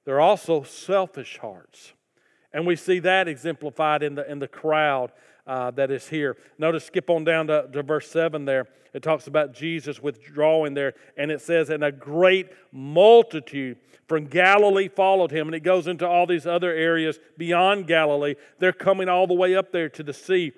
There 0.05 0.17
are 0.17 0.21
also 0.21 0.62
selfish 0.62 1.38
hearts. 1.38 1.93
And 2.52 2.66
we 2.66 2.76
see 2.76 2.99
that 3.00 3.28
exemplified 3.28 4.02
in 4.02 4.14
the, 4.14 4.30
in 4.30 4.38
the 4.38 4.49
crowd 4.49 5.12
uh, 5.47 5.71
that 5.73 5.90
is 5.90 6.09
here. 6.09 6.37
Notice, 6.59 6.85
skip 6.85 7.11
on 7.11 7.25
down 7.25 7.47
to, 7.49 7.68
to 7.73 7.82
verse 7.82 8.11
7 8.11 8.44
there. 8.44 8.68
It 8.92 9.02
talks 9.02 9.26
about 9.26 9.54
Jesus 9.54 10.02
withdrawing 10.02 10.75
there, 10.75 10.92
and 11.16 11.30
it 11.30 11.40
says, 11.40 11.71
And 11.71 11.82
a 11.82 11.90
great 11.90 12.50
multitude 12.73 13.78
from 14.06 14.26
Galilee 14.26 14.88
followed 14.88 15.30
him. 15.30 15.49
And 15.49 15.54
it 15.54 15.61
goes 15.61 15.87
into 15.87 16.06
all 16.06 16.26
these 16.26 16.47
other 16.47 16.71
areas 16.71 17.18
beyond 17.38 17.87
Galilee. 17.87 18.35
They're 18.59 18.73
coming 18.73 19.09
all 19.09 19.26
the 19.26 19.35
way 19.35 19.56
up 19.56 19.73
there 19.73 19.88
to 19.88 20.02
the 20.02 20.12
sea 20.12 20.52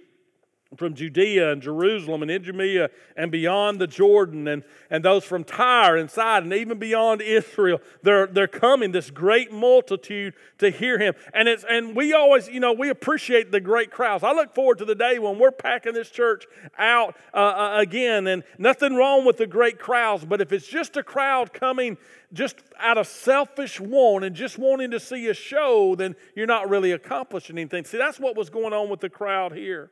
from 0.77 0.95
Judea 0.95 1.53
and 1.53 1.63
Jerusalem 1.63 2.23
and 2.23 2.31
Idumea 2.31 2.91
and 3.17 3.31
beyond 3.31 3.81
the 3.81 3.87
Jordan 3.87 4.49
and, 4.49 4.63
and 4.91 5.05
those 5.05 5.25
from 5.25 5.45
Tyre 5.45 5.97
and 5.97 6.11
Sidon, 6.11 6.53
even 6.53 6.79
beyond 6.79 7.23
Israel. 7.23 7.81
They're, 8.03 8.27
they're 8.27 8.47
coming, 8.47 8.93
this 8.93 9.11
great 9.11 9.53
multitude 9.53 10.35
to 10.59 10.71
hear 10.71 10.99
him. 10.99 11.15
And, 11.33 11.49
it's, 11.49 11.65
and 11.69 11.95
we 11.95 12.13
always, 12.13 12.49
you 12.49 12.61
know, 12.61 12.73
we 12.73 12.91
appreciate 12.91 13.51
the 13.51 13.61
great 13.61 13.91
crowds. 13.91 14.25
I 14.25 14.33
look 14.33 14.55
forward 14.55 14.79
to 14.79 14.85
the 14.85 14.95
day 14.95 15.19
when 15.19 15.39
we're 15.39 15.51
packing 15.51 15.95
this 15.95 16.11
church 16.11 16.45
out 16.79 17.17
uh, 17.33 17.37
uh, 17.37 17.75
again. 17.79 18.27
And 18.27 18.45
nothing 18.59 18.95
wrong 18.95 19.25
with 19.25 19.37
the 19.37 19.47
great 19.47 19.79
crowds, 19.79 20.25
but 20.25 20.41
if 20.41 20.53
it's 20.53 20.67
just 20.67 20.97
a 20.97 21.03
crowd 21.03 21.53
coming 21.53 21.97
just 22.33 22.57
out 22.79 22.99
of 22.99 23.07
selfish 23.07 23.81
want 23.81 24.25
and 24.25 24.35
just 24.35 24.59
wanting 24.59 24.91
to 24.91 25.01
see 25.01 25.29
a 25.29 25.35
show, 25.35 25.95
then 25.95 26.17
you're 26.35 26.47
not 26.47 26.69
really 26.69 26.91
accomplishing 26.93 27.57
anything. 27.57 27.85
See, 27.85 27.97
that's 27.97 28.19
what 28.19 28.37
was 28.37 28.51
going 28.51 28.73
on 28.73 28.89
with 28.91 29.01
the 29.01 29.09
crowd 29.09 29.53
here. 29.53 29.91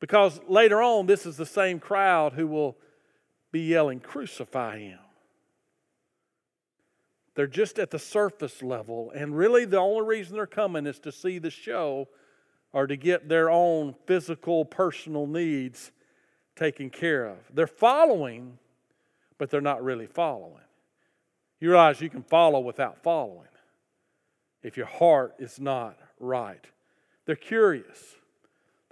Because 0.00 0.40
later 0.48 0.82
on, 0.82 1.06
this 1.06 1.26
is 1.26 1.36
the 1.36 1.46
same 1.46 1.80
crowd 1.80 2.34
who 2.34 2.46
will 2.46 2.76
be 3.52 3.60
yelling, 3.60 4.00
Crucify 4.00 4.78
him. 4.80 4.98
They're 7.34 7.46
just 7.46 7.78
at 7.78 7.90
the 7.90 7.98
surface 7.98 8.62
level, 8.62 9.10
and 9.14 9.36
really 9.36 9.64
the 9.64 9.78
only 9.78 10.06
reason 10.06 10.36
they're 10.36 10.46
coming 10.46 10.86
is 10.86 11.00
to 11.00 11.12
see 11.12 11.38
the 11.38 11.50
show 11.50 12.08
or 12.72 12.86
to 12.86 12.96
get 12.96 13.28
their 13.28 13.50
own 13.50 13.94
physical, 14.06 14.64
personal 14.64 15.26
needs 15.26 15.90
taken 16.56 16.90
care 16.90 17.26
of. 17.26 17.38
They're 17.52 17.66
following, 17.66 18.58
but 19.38 19.50
they're 19.50 19.60
not 19.60 19.82
really 19.82 20.06
following. 20.06 20.62
You 21.60 21.70
realize 21.70 22.00
you 22.00 22.10
can 22.10 22.22
follow 22.22 22.60
without 22.60 23.02
following 23.02 23.48
if 24.62 24.76
your 24.76 24.86
heart 24.86 25.34
is 25.38 25.60
not 25.60 25.96
right. 26.18 26.64
They're 27.26 27.36
curious. 27.36 28.16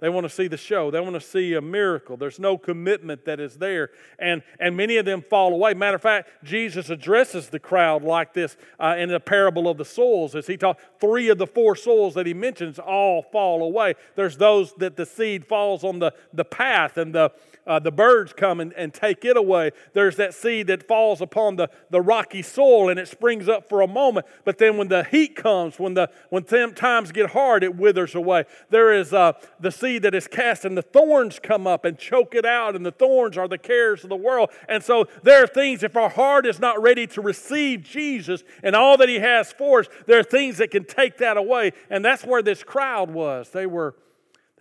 They 0.03 0.09
want 0.09 0.25
to 0.25 0.29
see 0.29 0.49
the 0.49 0.57
show. 0.57 0.91
They 0.91 0.99
want 0.99 1.13
to 1.13 1.21
see 1.21 1.53
a 1.53 1.61
miracle. 1.61 2.17
There's 2.17 2.37
no 2.37 2.57
commitment 2.57 3.23
that 3.23 3.39
is 3.39 3.55
there. 3.55 3.89
And, 4.19 4.43
and 4.59 4.75
many 4.75 4.97
of 4.97 5.05
them 5.05 5.21
fall 5.21 5.53
away. 5.53 5.73
Matter 5.75 5.95
of 5.95 6.01
fact, 6.01 6.27
Jesus 6.43 6.89
addresses 6.89 7.47
the 7.47 7.57
crowd 7.57 8.03
like 8.03 8.33
this 8.33 8.57
uh, 8.81 8.95
in 8.97 9.07
the 9.07 9.21
parable 9.21 9.69
of 9.69 9.77
the 9.77 9.85
soils. 9.85 10.35
As 10.35 10.45
he 10.45 10.57
taught, 10.57 10.77
three 10.99 11.29
of 11.29 11.37
the 11.37 11.47
four 11.47 11.77
soils 11.77 12.15
that 12.15 12.25
he 12.25 12.33
mentions 12.33 12.79
all 12.79 13.21
fall 13.21 13.63
away. 13.63 13.93
There's 14.17 14.35
those 14.35 14.73
that 14.73 14.97
the 14.97 15.05
seed 15.05 15.45
falls 15.45 15.85
on 15.85 15.99
the, 15.99 16.13
the 16.33 16.43
path 16.43 16.97
and 16.97 17.15
the, 17.15 17.31
uh, 17.65 17.79
the 17.79 17.91
birds 17.91 18.33
come 18.33 18.59
and, 18.59 18.73
and 18.73 18.93
take 18.93 19.23
it 19.23 19.37
away. 19.37 19.71
There's 19.93 20.17
that 20.17 20.33
seed 20.33 20.67
that 20.67 20.87
falls 20.87 21.21
upon 21.21 21.55
the, 21.55 21.69
the 21.89 22.01
rocky 22.01 22.41
soil 22.41 22.89
and 22.89 22.99
it 22.99 23.07
springs 23.07 23.47
up 23.47 23.69
for 23.69 23.81
a 23.81 23.87
moment. 23.87 24.25
But 24.43 24.57
then 24.57 24.77
when 24.77 24.89
the 24.89 25.05
heat 25.05 25.35
comes, 25.35 25.79
when, 25.79 25.93
the, 25.93 26.09
when 26.29 26.43
times 26.43 27.11
get 27.11 27.31
hard, 27.31 27.63
it 27.63 27.75
withers 27.75 28.15
away. 28.15 28.43
There 28.69 28.91
is 28.91 29.13
uh, 29.13 29.33
the 29.59 29.71
seed 29.71 29.93
seed 29.93 30.03
that 30.03 30.15
is 30.15 30.27
cast, 30.27 30.65
and 30.65 30.77
the 30.77 30.81
thorns 30.81 31.39
come 31.39 31.67
up 31.67 31.85
and 31.85 31.97
choke 31.97 32.35
it 32.35 32.45
out, 32.45 32.75
and 32.75 32.85
the 32.85 32.91
thorns 32.91 33.37
are 33.37 33.47
the 33.47 33.57
cares 33.57 34.03
of 34.03 34.09
the 34.09 34.15
world. 34.15 34.49
And 34.67 34.83
so 34.83 35.07
there 35.21 35.43
are 35.43 35.47
things, 35.47 35.83
if 35.83 35.95
our 35.95 36.09
heart 36.09 36.45
is 36.45 36.59
not 36.59 36.81
ready 36.81 37.05
to 37.07 37.21
receive 37.21 37.83
Jesus 37.83 38.43
and 38.63 38.75
all 38.75 38.97
that 38.97 39.09
He 39.09 39.19
has 39.19 39.51
for 39.51 39.81
us, 39.81 39.87
there 40.07 40.19
are 40.19 40.23
things 40.23 40.57
that 40.57 40.71
can 40.71 40.85
take 40.85 41.17
that 41.17 41.37
away. 41.37 41.71
And 41.89 42.03
that's 42.03 42.23
where 42.25 42.41
this 42.41 42.63
crowd 42.63 43.11
was. 43.11 43.49
They 43.49 43.65
were, 43.67 43.95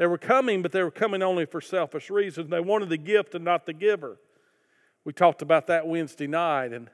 they 0.03 0.07
were 0.07 0.19
coming, 0.19 0.63
but 0.63 0.73
they 0.73 0.83
were 0.83 0.91
coming 0.91 1.23
only 1.23 1.47
for 1.47 1.61
selfish 1.61 2.11
reasons. 2.11 2.51
They 2.51 2.59
wanted 2.59 2.89
the 2.89 2.97
gift 2.97 3.37
and 3.37 3.45
not 3.45 3.67
the 3.67 3.73
giver. 3.73 4.19
We 5.05 5.13
talked 5.13 5.43
about 5.43 5.69
that 5.69 5.87
Wednesday 5.87 6.27
night 6.27 6.73
and 6.73 6.91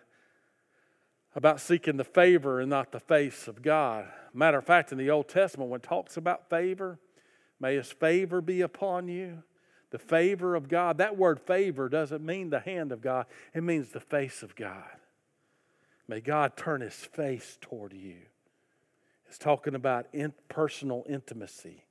about 1.35 1.61
seeking 1.61 1.97
the 1.97 2.05
favor 2.05 2.61
and 2.61 2.69
not 2.69 2.93
the 2.93 3.01
face 3.01 3.49
of 3.49 3.63
God. 3.63 4.07
Matter 4.35 4.59
of 4.59 4.67
fact, 4.67 4.93
in 4.93 4.99
the 4.99 5.11
Old 5.11 5.29
Testament, 5.29 5.71
when 5.71 5.81
it 5.81 5.85
talks 5.85 6.19
about 6.19 6.51
favor, 6.51 6.99
May 7.61 7.77
his 7.77 7.91
favor 7.91 8.41
be 8.41 8.61
upon 8.61 9.09
you. 9.09 9.43
The 9.91 9.99
favor 9.99 10.55
of 10.55 10.69
God. 10.69 10.99
That 10.99 11.17
word 11.17 11.41
favor 11.41 11.89
doesn't 11.89 12.25
mean 12.25 12.51
the 12.51 12.61
hand 12.61 12.93
of 12.93 13.01
God, 13.01 13.27
it 13.55 13.63
means 13.63 13.91
the 13.91 14.01
face 14.01 14.43
of 14.43 14.55
God. 14.55 14.85
May 16.07 16.21
God 16.21 16.57
turn 16.57 16.81
his 16.81 16.95
face 16.95 17.59
toward 17.61 17.93
you. 17.93 18.17
It's 19.27 19.39
talking 19.39 19.75
about 19.75 20.07
in 20.13 20.33
personal 20.49 21.05
intimacy. 21.09 21.85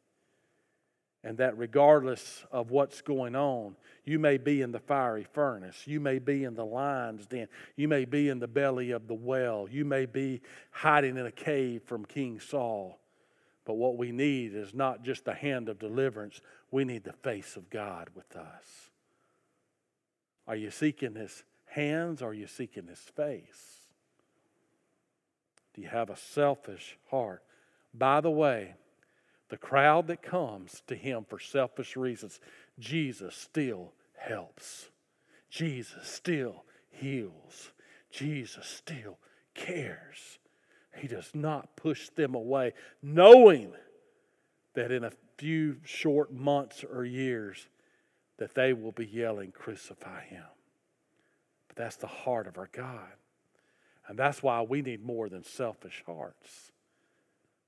And 1.28 1.40
that 1.40 1.58
regardless 1.58 2.46
of 2.54 2.72
what's 2.72 3.02
going 3.02 3.36
on, 3.36 3.76
you 4.06 4.18
may 4.18 4.38
be 4.38 4.62
in 4.62 4.72
the 4.72 4.80
fiery 4.80 5.28
furnace, 5.34 5.86
you 5.86 6.00
may 6.00 6.20
be 6.20 6.46
in 6.46 6.56
the 6.56 6.64
lion's 6.64 7.26
den, 7.26 7.50
you 7.76 7.90
may 7.90 8.06
be 8.06 8.30
in 8.30 8.40
the 8.40 8.48
belly 8.48 8.92
of 8.92 9.10
the 9.10 9.14
well, 9.14 9.68
you 9.70 9.84
may 9.84 10.06
be 10.06 10.40
hiding 10.72 11.18
in 11.18 11.26
a 11.26 11.32
cave 11.32 11.84
from 11.84 12.06
King 12.06 12.40
Saul. 12.40 12.98
But 13.66 13.74
what 13.74 13.98
we 13.98 14.14
need 14.14 14.56
is 14.56 14.74
not 14.74 15.04
just 15.04 15.26
the 15.26 15.34
hand 15.34 15.68
of 15.68 15.80
deliverance, 15.80 16.40
we 16.72 16.86
need 16.86 17.04
the 17.04 17.12
face 17.12 17.58
of 17.58 17.70
God 17.70 18.08
with 18.16 18.34
us. 18.38 18.90
Are 20.48 20.56
you 20.56 20.72
seeking 20.72 21.16
his 21.16 21.44
hands 21.66 22.22
or 22.22 22.30
are 22.30 22.34
you 22.34 22.48
seeking 22.48 22.88
his 22.88 23.00
face? 23.00 23.82
Do 25.74 25.82
you 25.82 25.90
have 25.90 26.10
a 26.10 26.16
selfish 26.16 26.98
heart? 27.10 27.44
By 27.94 28.22
the 28.22 28.32
way, 28.32 28.76
the 29.50 29.58
crowd 29.58 30.08
that 30.08 30.22
comes 30.22 30.82
to 30.88 30.96
him 30.96 31.25
for 31.27 31.39
selfish 31.39 31.96
reasons, 31.96 32.39
Jesus 32.80 33.36
still 33.36 33.94
helps. 34.18 34.89
Jesus 35.50 36.08
still 36.08 36.63
heals. 36.89 37.72
Jesus 38.12 38.66
still 38.68 39.18
cares. 39.54 40.39
He 40.96 41.08
does 41.08 41.32
not 41.34 41.75
push 41.75 42.10
them 42.10 42.36
away, 42.36 42.74
knowing 43.01 43.72
that 44.74 44.92
in 44.92 45.04
a 45.04 45.12
few 45.38 45.77
short 45.84 46.34
months 46.34 46.84
or 46.84 47.06
years 47.06 47.68
that 48.38 48.56
they 48.56 48.74
will 48.74 48.92
be 48.92 49.06
yelling, 49.06 49.51
Crucify 49.51 50.25
him. 50.25 50.44
But 51.68 51.77
that's 51.77 51.96
the 51.96 52.08
heart 52.08 52.48
of 52.48 52.58
our 52.58 52.70
God. 52.72 53.13
And 54.08 54.18
that's 54.18 54.42
why 54.42 54.62
we 54.62 54.82
need 54.82 55.04
more 55.04 55.30
than 55.30 55.44
selfish 55.44 56.04
hearts. 56.06 56.72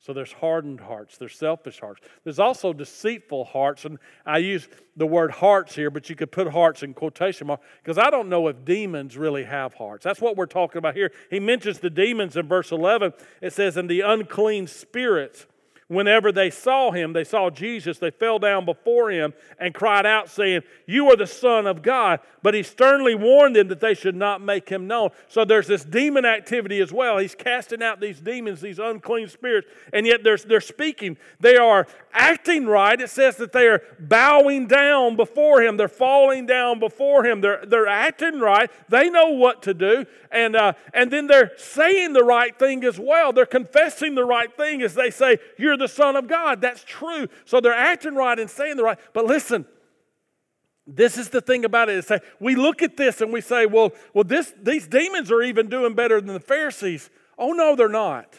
So 0.02 0.14
there's 0.14 0.32
hardened 0.32 0.80
hearts, 0.80 1.18
there's 1.18 1.36
selfish 1.36 1.82
hearts. 1.82 2.00
There's 2.24 2.40
also 2.40 2.72
deceitful 2.72 3.44
hearts. 3.44 3.84
And 3.84 4.00
I 4.26 4.38
use 4.38 4.70
the 4.96 5.06
word 5.06 5.32
hearts 5.32 5.76
here, 5.76 5.92
but 5.92 6.10
you 6.10 6.16
could 6.16 6.32
put 6.32 6.48
hearts 6.48 6.84
in 6.84 6.94
quotation 6.94 7.48
marks 7.48 7.66
because 7.84 7.98
I 7.98 8.10
don't 8.10 8.30
know 8.30 8.48
if 8.48 8.64
demons 8.64 9.18
really 9.18 9.44
have 9.44 9.74
hearts. 9.74 10.06
That's 10.06 10.22
what 10.22 10.38
we're 10.38 10.46
talking 10.46 10.78
about 10.78 10.96
here. 10.96 11.12
He 11.30 11.42
mentions 11.42 11.80
the 11.80 11.90
demons 11.90 12.38
in 12.38 12.48
verse 12.48 12.72
11. 12.72 13.12
It 13.42 13.52
says, 13.52 13.76
And 13.76 13.90
the 13.90 14.02
unclean 14.02 14.68
spirits 14.68 15.46
Whenever 15.90 16.32
they 16.32 16.52
saw 16.52 16.92
him, 16.92 17.14
they 17.14 17.24
saw 17.24 17.50
Jesus, 17.50 17.98
they 17.98 18.12
fell 18.12 18.38
down 18.38 18.64
before 18.64 19.10
him 19.10 19.34
and 19.60 19.74
cried 19.74 20.06
out, 20.06 20.30
saying, 20.30 20.62
You 20.86 21.10
are 21.10 21.16
the 21.16 21.26
Son 21.26 21.66
of 21.66 21.82
God. 21.82 22.20
But 22.44 22.54
he 22.54 22.62
sternly 22.62 23.16
warned 23.16 23.56
them 23.56 23.70
that 23.70 23.82
they 23.82 23.96
should 23.96 24.16
not 24.16 24.40
make 24.40 24.70
him 24.70 24.86
known. 24.86 25.10
So 25.28 25.44
there's 25.44 25.66
this 25.66 25.84
demon 25.84 26.26
activity 26.26 26.80
as 26.80 26.94
well. 26.94 27.18
He's 27.18 27.34
casting 27.34 27.82
out 27.82 28.00
these 28.00 28.20
demons, 28.20 28.62
these 28.62 28.78
unclean 28.78 29.30
spirits, 29.30 29.68
and 29.92 30.06
yet 30.06 30.24
they're, 30.24 30.38
they're 30.38 30.62
speaking. 30.62 31.18
They 31.40 31.58
are 31.58 31.88
acting 32.14 32.68
right. 32.68 33.02
It 33.02 33.10
says 33.10 33.38
that 33.38 33.52
they 33.52 33.68
are 33.68 33.82
bowing 34.00 34.68
down 34.68 35.16
before 35.16 35.62
him, 35.64 35.76
they're 35.76 35.88
falling 35.88 36.46
down 36.46 36.80
before 36.80 37.26
him, 37.26 37.42
they're, 37.42 37.66
they're 37.66 37.88
acting 37.88 38.40
right. 38.40 38.70
They 38.90 39.10
know 39.10 39.30
what 39.30 39.64
to 39.64 39.74
do. 39.74 40.06
And, 40.32 40.56
uh, 40.56 40.74
and 40.94 41.12
then 41.12 41.26
they're 41.26 41.52
saying 41.58 42.14
the 42.14 42.24
right 42.24 42.58
thing 42.58 42.84
as 42.84 43.00
well. 43.00 43.34
They're 43.34 43.48
confessing 43.48 44.14
the 44.14 44.26
right 44.26 44.56
thing 44.56 44.84
as 44.84 44.94
they 44.94 45.10
say, 45.10 45.40
You're 45.58 45.79
the 45.80 45.88
Son 45.88 46.16
of 46.16 46.28
God. 46.28 46.62
That's 46.62 46.84
true. 46.84 47.28
So 47.46 47.60
they're 47.60 47.74
acting 47.74 48.16
right 48.16 48.38
and 48.38 48.50
saying 48.50 48.78
the 48.78 48.84
right. 48.84 49.00
But 49.14 49.26
listen, 49.26 49.66
this 50.86 51.18
is 51.18 51.30
the 51.30 51.42
thing 51.42 51.66
about 51.66 51.90
it. 51.90 51.98
Is 51.98 52.08
that 52.08 52.24
we 52.40 52.56
look 52.56 52.82
at 52.82 52.98
this 52.98 53.22
and 53.22 53.32
we 53.32 53.42
say, 53.42 53.66
well, 53.66 53.92
well 54.14 54.24
this, 54.24 54.54
these 54.62 54.88
demons 54.88 55.32
are 55.32 55.42
even 55.42 55.70
doing 55.70 55.94
better 55.94 56.20
than 56.20 56.34
the 56.34 56.40
Pharisees. 56.40 57.10
Oh, 57.38 57.54
no, 57.54 57.76
they're 57.76 57.90
not. 57.90 58.38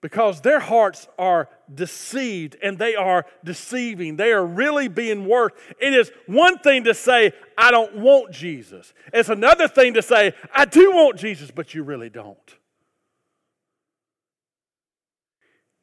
Because 0.00 0.42
their 0.42 0.60
hearts 0.60 1.08
are 1.18 1.48
deceived 1.74 2.56
and 2.62 2.78
they 2.78 2.94
are 2.94 3.24
deceiving. 3.42 4.16
They 4.16 4.32
are 4.32 4.44
really 4.44 4.86
being 4.86 5.26
worked. 5.26 5.58
It 5.80 5.94
is 5.94 6.12
one 6.26 6.58
thing 6.58 6.84
to 6.84 6.92
say, 6.92 7.32
I 7.56 7.70
don't 7.70 7.96
want 7.96 8.30
Jesus. 8.30 8.92
It's 9.14 9.30
another 9.30 9.66
thing 9.66 9.94
to 9.94 10.02
say, 10.02 10.34
I 10.54 10.66
do 10.66 10.92
want 10.92 11.18
Jesus, 11.18 11.50
but 11.50 11.74
you 11.74 11.84
really 11.84 12.10
don't. 12.10 12.54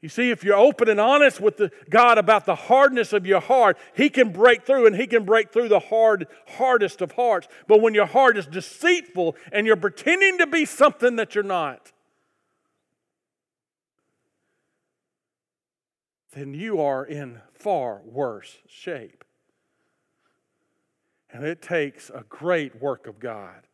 You 0.02 0.10
see, 0.10 0.32
if 0.32 0.44
you're 0.44 0.58
open 0.58 0.90
and 0.90 1.00
honest 1.00 1.40
with 1.40 1.58
the, 1.58 1.72
God 1.90 2.18
about 2.18 2.48
the 2.48 2.56
hardness 2.56 3.14
of 3.14 3.28
your 3.28 3.40
heart, 3.40 3.78
He 3.96 4.10
can 4.10 4.32
break 4.32 4.66
through 4.66 4.88
and 4.88 4.96
He 4.96 5.06
can 5.06 5.26
break 5.26 5.54
through 5.54 5.70
the 5.70 5.80
hard, 5.80 6.28
hardest 6.58 7.02
of 7.02 7.12
hearts. 7.12 7.48
But 7.68 7.82
when 7.82 7.94
your 7.94 8.08
heart 8.08 8.36
is 8.36 8.48
deceitful 8.48 9.36
and 9.52 9.68
you're 9.68 9.76
pretending 9.76 10.40
to 10.40 10.48
be 10.48 10.66
something 10.66 11.18
that 11.18 11.36
you're 11.36 11.44
not, 11.44 11.92
then 16.34 16.56
you 16.56 16.82
are 16.82 17.06
in 17.06 17.40
far 17.54 18.02
worse 18.04 18.58
shape. 18.68 19.24
And 21.32 21.46
it 21.46 21.62
takes 21.62 22.10
a 22.10 22.26
great 22.28 22.82
work 22.82 23.06
of 23.06 23.20
God 23.20 23.68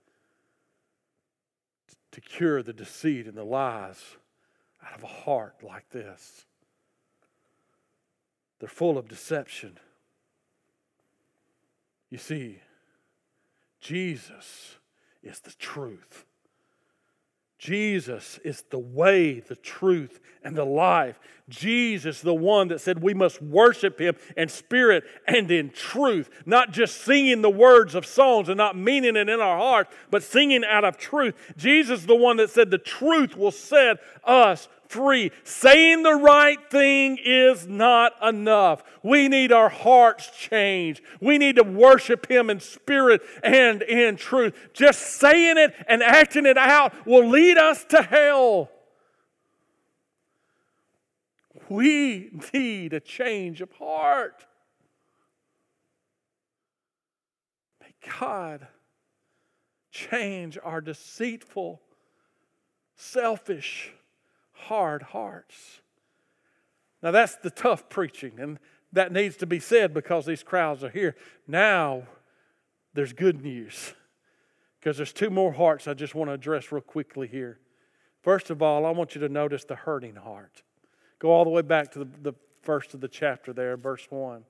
to 2.12 2.20
cure 2.20 2.62
the 2.62 2.74
deceit 2.74 3.28
and 3.28 3.38
the 3.38 3.46
lies 3.46 4.18
out 4.88 4.97
of 4.97 5.04
a 5.04 5.08
heart 5.08 5.56
like 5.63 5.89
this. 5.89 6.45
They're 8.60 8.69
full 8.69 8.97
of 8.97 9.08
deception. 9.08 9.78
You 12.10 12.17
see, 12.17 12.62
Jesus 13.82 14.78
is 15.21 15.39
the 15.39 15.52
truth. 15.52 16.26
Jesus 17.60 18.39
is 18.43 18.63
the 18.69 18.80
way, 18.80 19.39
the 19.39 19.56
truth, 19.56 20.19
and 20.43 20.56
the 20.56 20.63
life. 20.63 21.19
Jesus, 21.50 22.21
the 22.21 22.34
one 22.34 22.67
that 22.67 22.82
said 22.82 23.02
we 23.02 23.15
must 23.15 23.41
worship 23.41 24.00
him 24.00 24.15
in 24.36 24.47
spirit 24.47 25.04
and 25.28 25.50
in 25.50 25.71
truth, 25.71 26.30
not 26.45 26.71
just 26.71 27.02
singing 27.02 27.41
the 27.41 27.50
words 27.50 27.95
of 27.95 28.06
songs 28.06 28.47
and 28.47 28.58
not 28.58 28.78
meaning 28.78 29.15
it 29.15 29.28
in 29.28 29.39
our 29.39 29.58
hearts, 29.58 29.93
but 30.12 30.21
singing 30.21 30.63
out 30.63 30.86
of 30.86 30.97
truth. 30.97 31.34
Jesus, 31.58 32.06
the 32.06 32.15
one 32.15 32.38
that 32.38 32.52
said 32.52 32.69
the 32.69 32.78
truth 32.78 33.36
will 33.36 33.52
set 33.52 33.97
us 34.23 34.67
free. 34.89 35.32
Saying 35.43 36.04
the 36.04 36.15
right 36.15 36.60
thing 36.69 37.17
is 37.23 37.67
not 37.67 38.13
enough. 38.21 38.84
We 39.04 39.28
need 39.28 39.52
our 39.52 39.69
hearts 39.69 40.30
changed. 40.32 41.02
We 41.21 41.38
need 41.38 41.58
to 41.58 41.63
worship 41.63 42.30
Him 42.30 42.50
in 42.50 42.60
spirit 42.60 43.21
and 43.43 43.82
in 43.82 44.15
truth. 44.15 44.56
Just 44.73 45.00
saying 45.00 45.58
it 45.58 45.73
and 45.88 46.02
acting 46.02 46.45
it 46.45 46.58
out 46.58 46.93
will 47.06 47.28
lead 47.28 47.58
us 47.58 47.84
to 47.86 48.02
hell. 48.02 48.69
We 51.69 52.32
need 52.54 52.93
a 52.93 53.00
change 53.00 53.62
of 53.62 53.71
heart. 53.73 54.45
May 57.82 57.93
God 58.19 58.67
change 59.91 60.58
our 60.63 60.80
deceitful, 60.80 61.82
selfish, 62.95 63.91
hard 64.65 65.02
hearts. 65.02 65.82
Now, 67.02 67.12
that's 67.12 67.36
the 67.36 67.50
tough 67.50 67.89
preaching, 67.89 68.39
and 68.39 68.60
that 68.91 69.12
needs 69.12 69.38
to 69.38 69.46
be 69.46 69.60
said 69.60 69.93
because 69.93 70.26
these 70.26 70.43
crowds 70.43 70.84
are 70.84 70.89
here. 70.89 71.15
Now, 71.48 72.04
there's 72.93 73.13
good 73.13 73.43
news 73.43 73.93
because 74.80 74.98
there's 74.98 75.13
two 75.13 75.30
more 75.30 75.52
hearts 75.52 75.88
I 75.88 75.93
just 75.93 76.15
want 76.15 76.30
to 76.30 76.34
address 76.34 76.72
real 76.72 76.82
quickly 76.82 77.28
here. 77.28 77.60
First 78.22 78.50
of 78.50 78.62
all, 78.62 78.86
I 78.86 78.91
want 78.91 79.15
you 79.15 79.22
to 79.22 79.30
notice 79.30 79.63
the 79.63 79.76
hurting 79.76 80.15
heart. 80.15 80.63
Go 81.20 81.30
all 81.30 81.43
the 81.43 81.50
way 81.50 81.62
back 81.62 81.91
to 81.91 82.00
the, 82.00 82.10
the 82.22 82.34
first 82.62 82.93
of 82.93 83.02
the 83.02 83.08
chapter 83.08 83.54
there, 83.54 83.78
verse 83.78 84.08
1, 84.10 84.43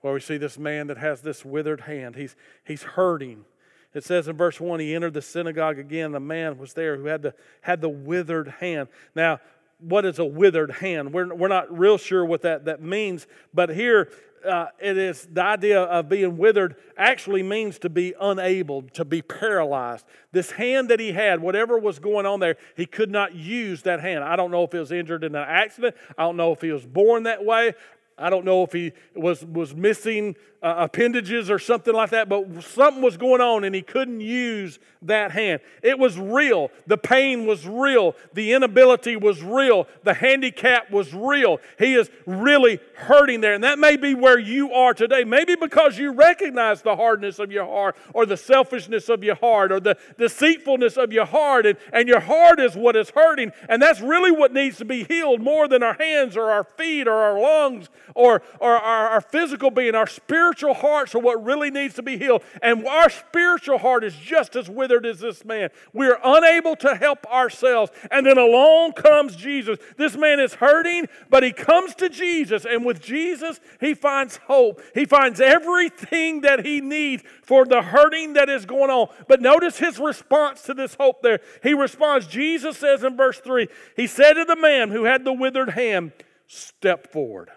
where 0.00 0.12
we 0.14 0.20
see 0.20 0.36
this 0.36 0.58
man 0.58 0.86
that 0.88 0.98
has 0.98 1.20
this 1.22 1.44
withered 1.44 1.82
hand. 1.82 2.16
He's, 2.16 2.36
he's 2.64 2.82
hurting. 2.82 3.44
It 3.94 4.04
says 4.04 4.28
in 4.28 4.36
verse 4.36 4.60
1 4.60 4.80
he 4.80 4.94
entered 4.94 5.14
the 5.14 5.22
synagogue 5.22 5.78
again. 5.78 6.12
The 6.12 6.20
man 6.20 6.58
was 6.58 6.72
there 6.72 6.96
who 6.96 7.06
had 7.06 7.22
the, 7.22 7.34
had 7.60 7.80
the 7.80 7.88
withered 7.88 8.48
hand. 8.48 8.88
Now, 9.14 9.40
what 9.78 10.04
is 10.04 10.18
a 10.18 10.24
withered 10.24 10.70
hand? 10.70 11.12
We're, 11.12 11.34
we're 11.34 11.48
not 11.48 11.76
real 11.76 11.98
sure 11.98 12.24
what 12.24 12.42
that, 12.42 12.64
that 12.66 12.82
means, 12.82 13.26
but 13.52 13.70
here 13.70 14.10
uh, 14.44 14.66
it 14.80 14.98
is 14.98 15.28
the 15.32 15.42
idea 15.42 15.82
of 15.82 16.08
being 16.08 16.36
withered 16.36 16.76
actually 16.96 17.42
means 17.42 17.78
to 17.80 17.88
be 17.88 18.14
unable, 18.20 18.82
to 18.82 19.04
be 19.04 19.22
paralyzed. 19.22 20.04
This 20.32 20.52
hand 20.52 20.88
that 20.90 21.00
he 21.00 21.12
had, 21.12 21.40
whatever 21.40 21.78
was 21.78 21.98
going 21.98 22.26
on 22.26 22.40
there, 22.40 22.56
he 22.76 22.86
could 22.86 23.10
not 23.10 23.34
use 23.34 23.82
that 23.82 24.00
hand. 24.00 24.24
I 24.24 24.36
don't 24.36 24.50
know 24.50 24.64
if 24.64 24.72
he 24.72 24.78
was 24.78 24.92
injured 24.92 25.24
in 25.24 25.34
an 25.34 25.44
accident. 25.46 25.96
I 26.16 26.22
don't 26.22 26.36
know 26.36 26.52
if 26.52 26.60
he 26.60 26.72
was 26.72 26.84
born 26.84 27.24
that 27.24 27.44
way. 27.44 27.74
I 28.22 28.30
don't 28.30 28.44
know 28.44 28.62
if 28.62 28.72
he 28.72 28.92
was, 29.14 29.44
was 29.44 29.74
missing 29.74 30.36
uh, 30.62 30.76
appendages 30.78 31.50
or 31.50 31.58
something 31.58 31.92
like 31.92 32.10
that, 32.10 32.28
but 32.28 32.62
something 32.62 33.02
was 33.02 33.16
going 33.16 33.40
on 33.40 33.64
and 33.64 33.74
he 33.74 33.82
couldn't 33.82 34.20
use 34.20 34.78
that 35.02 35.32
hand. 35.32 35.60
It 35.82 35.98
was 35.98 36.16
real. 36.16 36.70
The 36.86 36.96
pain 36.96 37.46
was 37.46 37.66
real. 37.66 38.14
The 38.32 38.52
inability 38.52 39.16
was 39.16 39.42
real. 39.42 39.88
The 40.04 40.14
handicap 40.14 40.88
was 40.92 41.12
real. 41.12 41.58
He 41.80 41.94
is 41.94 42.10
really 42.26 42.78
hurting 42.94 43.40
there. 43.40 43.54
And 43.54 43.64
that 43.64 43.80
may 43.80 43.96
be 43.96 44.14
where 44.14 44.38
you 44.38 44.72
are 44.72 44.94
today. 44.94 45.24
Maybe 45.24 45.56
because 45.56 45.98
you 45.98 46.12
recognize 46.12 46.82
the 46.82 46.94
hardness 46.94 47.40
of 47.40 47.50
your 47.50 47.64
heart 47.64 47.96
or 48.14 48.24
the 48.24 48.36
selfishness 48.36 49.08
of 49.08 49.24
your 49.24 49.34
heart 49.34 49.72
or 49.72 49.80
the 49.80 49.96
deceitfulness 50.16 50.96
of 50.96 51.12
your 51.12 51.26
heart, 51.26 51.66
and, 51.66 51.76
and 51.92 52.06
your 52.06 52.20
heart 52.20 52.60
is 52.60 52.76
what 52.76 52.94
is 52.94 53.10
hurting. 53.10 53.50
And 53.68 53.82
that's 53.82 54.00
really 54.00 54.30
what 54.30 54.52
needs 54.52 54.76
to 54.78 54.84
be 54.84 55.02
healed 55.02 55.40
more 55.40 55.66
than 55.66 55.82
our 55.82 55.94
hands 55.94 56.36
or 56.36 56.52
our 56.52 56.62
feet 56.62 57.08
or 57.08 57.14
our 57.14 57.40
lungs 57.40 57.88
or, 58.14 58.42
or 58.60 58.76
our, 58.76 59.08
our 59.10 59.20
physical 59.20 59.70
being. 59.70 59.94
Our 59.94 60.06
spiritual 60.06 60.74
hearts 60.74 61.14
are 61.14 61.18
what 61.18 61.44
really 61.44 61.70
needs 61.70 61.94
to 61.94 62.02
be 62.02 62.18
healed. 62.18 62.42
And 62.62 62.86
our 62.86 63.10
spiritual 63.10 63.78
heart 63.78 64.04
is 64.04 64.14
just 64.16 64.56
as 64.56 64.68
withered 64.68 65.06
as 65.06 65.20
this 65.20 65.44
man. 65.44 65.70
We're 65.92 66.18
unable 66.22 66.76
to 66.76 66.94
help 66.94 67.26
ourselves. 67.26 67.92
And 68.10 68.26
then 68.26 68.38
along 68.38 68.92
comes 68.92 69.36
Jesus. 69.36 69.78
This 69.96 70.16
man 70.16 70.40
is 70.40 70.54
hurting, 70.54 71.08
but 71.30 71.42
he 71.42 71.52
comes 71.52 71.94
to 71.96 72.08
Jesus. 72.08 72.64
And 72.64 72.84
with 72.84 73.00
Jesus, 73.00 73.60
he 73.80 73.94
finds 73.94 74.38
hope. 74.48 74.80
He 74.94 75.04
finds 75.04 75.40
everything 75.40 76.42
that 76.42 76.64
he 76.64 76.80
needs 76.80 77.22
for 77.42 77.64
the 77.64 77.82
hurting 77.82 78.34
that 78.34 78.48
is 78.48 78.66
going 78.66 78.90
on. 78.90 79.08
But 79.28 79.40
notice 79.40 79.78
his 79.78 79.98
response 79.98 80.62
to 80.62 80.74
this 80.74 80.94
hope 80.94 81.22
there. 81.22 81.40
He 81.62 81.74
responds, 81.74 82.26
Jesus 82.26 82.78
says 82.78 83.04
in 83.04 83.16
verse 83.16 83.38
3, 83.38 83.68
He 83.96 84.06
said 84.06 84.34
to 84.34 84.44
the 84.44 84.56
man 84.56 84.90
who 84.90 85.04
had 85.04 85.24
the 85.24 85.32
withered 85.32 85.70
hand, 85.70 86.12
Step 86.46 87.10
forward. 87.10 87.50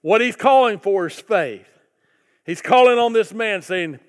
What 0.00 0.20
he's 0.20 0.36
calling 0.36 0.78
for 0.78 1.06
is 1.06 1.18
faith. 1.18 1.68
He's 2.44 2.62
calling 2.62 2.98
on 2.98 3.12
this 3.12 3.34
man 3.34 3.62
saying, 3.62 4.00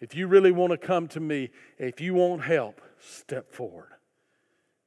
If 0.00 0.14
you 0.14 0.26
really 0.26 0.52
want 0.52 0.72
to 0.72 0.78
come 0.78 1.08
to 1.08 1.20
me, 1.20 1.50
if 1.78 2.00
you 2.00 2.14
want 2.14 2.42
help, 2.42 2.80
step 3.00 3.52
forward. 3.52 3.88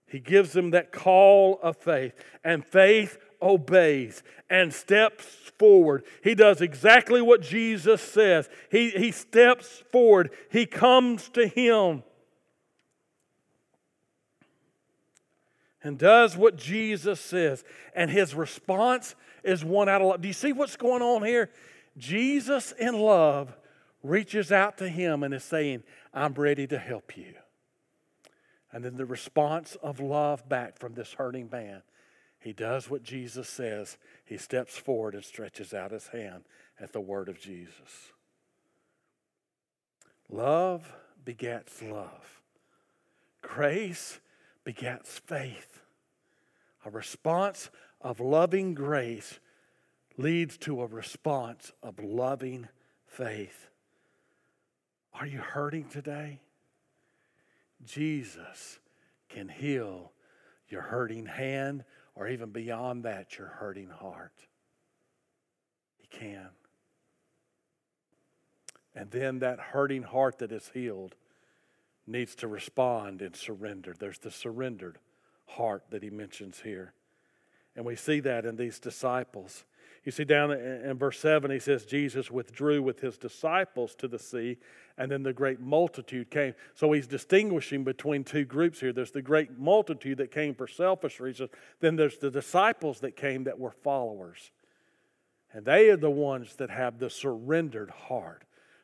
He 0.08 0.20
gives 0.20 0.54
them 0.54 0.72
that 0.72 0.92
call 0.92 1.60
of 1.62 1.78
faith, 1.78 2.14
and 2.44 2.66
faith 2.66 3.18
obeys 3.42 4.24
and 4.50 4.74
steps 4.74 5.26
forward. 5.60 6.04
He 6.24 6.34
does 6.34 6.62
exactly 6.62 7.22
what 7.22 7.42
Jesus 7.42 8.02
says. 8.02 8.50
He, 8.72 8.90
he 8.92 9.12
steps 9.12 9.84
forward, 9.92 10.32
he 10.50 10.66
comes 10.66 11.30
to 11.30 11.48
him. 11.48 12.04
And 15.88 15.98
does 15.98 16.38
what 16.38 16.58
Jesus 16.58 17.20
says. 17.20 17.64
And 17.96 18.12
his 18.12 18.36
response 18.36 19.16
is 19.44 19.64
one 19.64 19.90
out 19.90 20.02
of 20.02 20.08
love. 20.08 20.22
Do 20.22 20.28
you 20.28 20.34
see 20.34 20.54
what's 20.54 20.76
going 20.76 21.02
on 21.02 21.24
here? 21.24 21.50
Jesus, 21.98 22.74
in 22.74 23.00
love, 23.00 23.56
reaches 24.04 24.52
out 24.52 24.78
to 24.80 24.90
him 24.90 25.24
and 25.24 25.34
is 25.34 25.44
saying, 25.44 25.84
I'm 26.14 26.34
ready 26.34 26.68
to 26.68 26.78
help 26.78 27.18
you. 27.18 27.34
And 28.72 28.84
then 28.84 28.98
the 28.98 29.06
response 29.06 29.78
of 29.82 30.00
love 30.00 30.48
back 30.48 30.78
from 30.78 30.94
this 30.94 31.14
hurting 31.14 31.50
man 31.52 31.82
he 32.40 32.54
does 32.54 32.90
what 32.90 33.04
Jesus 33.04 33.50
says. 33.50 33.98
He 34.24 34.38
steps 34.38 34.78
forward 34.78 35.16
and 35.16 35.26
stretches 35.26 35.74
out 35.74 35.92
his 35.92 36.08
hand 36.08 36.44
at 36.80 36.94
the 36.94 37.02
word 37.02 37.30
of 37.30 37.40
Jesus. 37.40 38.14
Love 40.30 40.94
begets 41.26 41.82
love. 41.82 42.42
Grace 43.42 44.20
begets 44.68 45.20
faith. 45.20 45.80
A 46.84 46.90
response 46.90 47.70
of 48.02 48.20
loving 48.20 48.74
grace 48.74 49.40
leads 50.18 50.58
to 50.58 50.82
a 50.82 50.86
response 50.86 51.72
of 51.82 52.04
loving 52.04 52.68
faith. 53.06 53.70
Are 55.14 55.26
you 55.26 55.38
hurting 55.38 55.86
today? 55.86 56.42
Jesus 57.86 58.80
can 59.30 59.48
heal 59.48 60.12
your 60.68 60.82
hurting 60.82 61.28
hand 61.28 61.86
or 62.14 62.28
even 62.28 62.50
beyond 62.50 63.04
that, 63.04 63.38
your 63.38 63.48
hurting 63.48 63.88
heart. 63.88 64.34
He 65.98 66.08
can. 66.08 66.50
And 68.94 69.10
then 69.12 69.40
that 69.40 69.62
hurting 69.62 70.04
heart 70.04 70.40
that 70.40 70.52
is 70.52 70.70
healed 70.74 71.16
needs 72.08 72.36
to 72.36 72.48
respond 72.48 73.22
and 73.22 73.36
surrender. 73.36 73.94
There's 73.98 74.20
the 74.20 74.32
surrendered 74.32 74.98
heart 75.46 75.84
that 75.90 76.04
he 76.04 76.10
mentions 76.10 76.62
here. 76.62 76.94
And 77.76 77.86
we 77.86 77.96
see 77.96 78.20
that 78.22 78.46
in 78.46 78.56
these 78.56 78.80
disciples. 78.80 79.66
You 80.04 80.12
see, 80.12 80.24
down 80.24 80.52
in 80.52 80.98
verse 80.98 81.20
7, 81.20 81.52
he 81.52 81.60
says, 81.60 81.86
Jesus 81.86 82.32
withdrew 82.32 82.82
with 82.82 83.02
his 83.02 83.18
disciples 83.18 83.94
to 83.96 84.08
the 84.08 84.18
sea, 84.18 84.58
and 84.98 85.12
then 85.12 85.22
the 85.22 85.34
great 85.34 85.60
multitude 85.60 86.32
came. 86.32 86.54
So 86.76 86.94
he's 86.94 87.08
distinguishing 87.08 87.84
between 87.84 88.24
two 88.24 88.46
groups 88.46 88.80
here. 88.80 88.94
There's 88.94 89.12
the 89.12 89.22
great 89.22 89.60
multitude 89.60 90.20
that 90.20 90.32
came 90.32 90.56
for 90.56 90.66
selfish 90.66 91.20
reasons, 91.20 91.50
then 91.82 91.98
there's 91.98 92.20
the 92.20 92.32
disciples 92.32 93.02
that 93.02 93.18
came 93.18 93.44
that 93.44 93.60
were 93.60 93.72
followers. 93.72 94.52
And 95.52 95.66
they 95.66 95.90
are 95.90 95.98
the 95.98 96.10
ones 96.10 96.56
that 96.56 96.70
have 96.70 97.00
the 97.00 97.10
surrendered 97.10 97.90
heart. 97.90 98.44